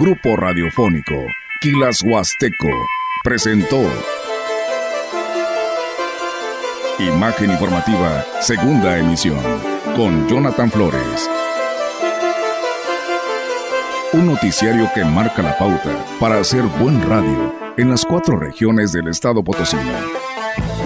Grupo 0.00 0.36
Radiofónico 0.36 1.26
Quilas 1.60 2.02
Huasteco 2.04 2.68
presentó 3.24 3.82
Imagen 7.00 7.50
Informativa, 7.50 8.24
segunda 8.40 8.96
emisión, 8.96 9.40
con 9.96 10.28
Jonathan 10.28 10.70
Flores. 10.70 11.28
Un 14.12 14.26
noticiario 14.26 14.88
que 14.94 15.04
marca 15.04 15.42
la 15.42 15.58
pauta 15.58 15.90
para 16.20 16.38
hacer 16.38 16.62
buen 16.80 17.02
radio 17.02 17.56
en 17.76 17.90
las 17.90 18.04
cuatro 18.04 18.38
regiones 18.38 18.92
del 18.92 19.08
estado 19.08 19.42
Potosí. 19.42 19.78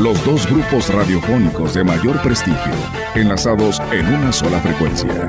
Los 0.01 0.25
dos 0.25 0.47
grupos 0.47 0.89
radiofónicos 0.89 1.75
de 1.75 1.85
mayor 1.85 2.19
prestigio, 2.23 2.73
enlazados 3.15 3.79
en 3.93 4.07
una 4.07 4.33
sola 4.33 4.59
frecuencia. 4.61 5.29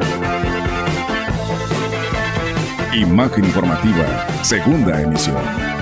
Imagen 2.96 3.44
informativa, 3.46 4.28
segunda 4.44 5.02
emisión. 5.02 5.73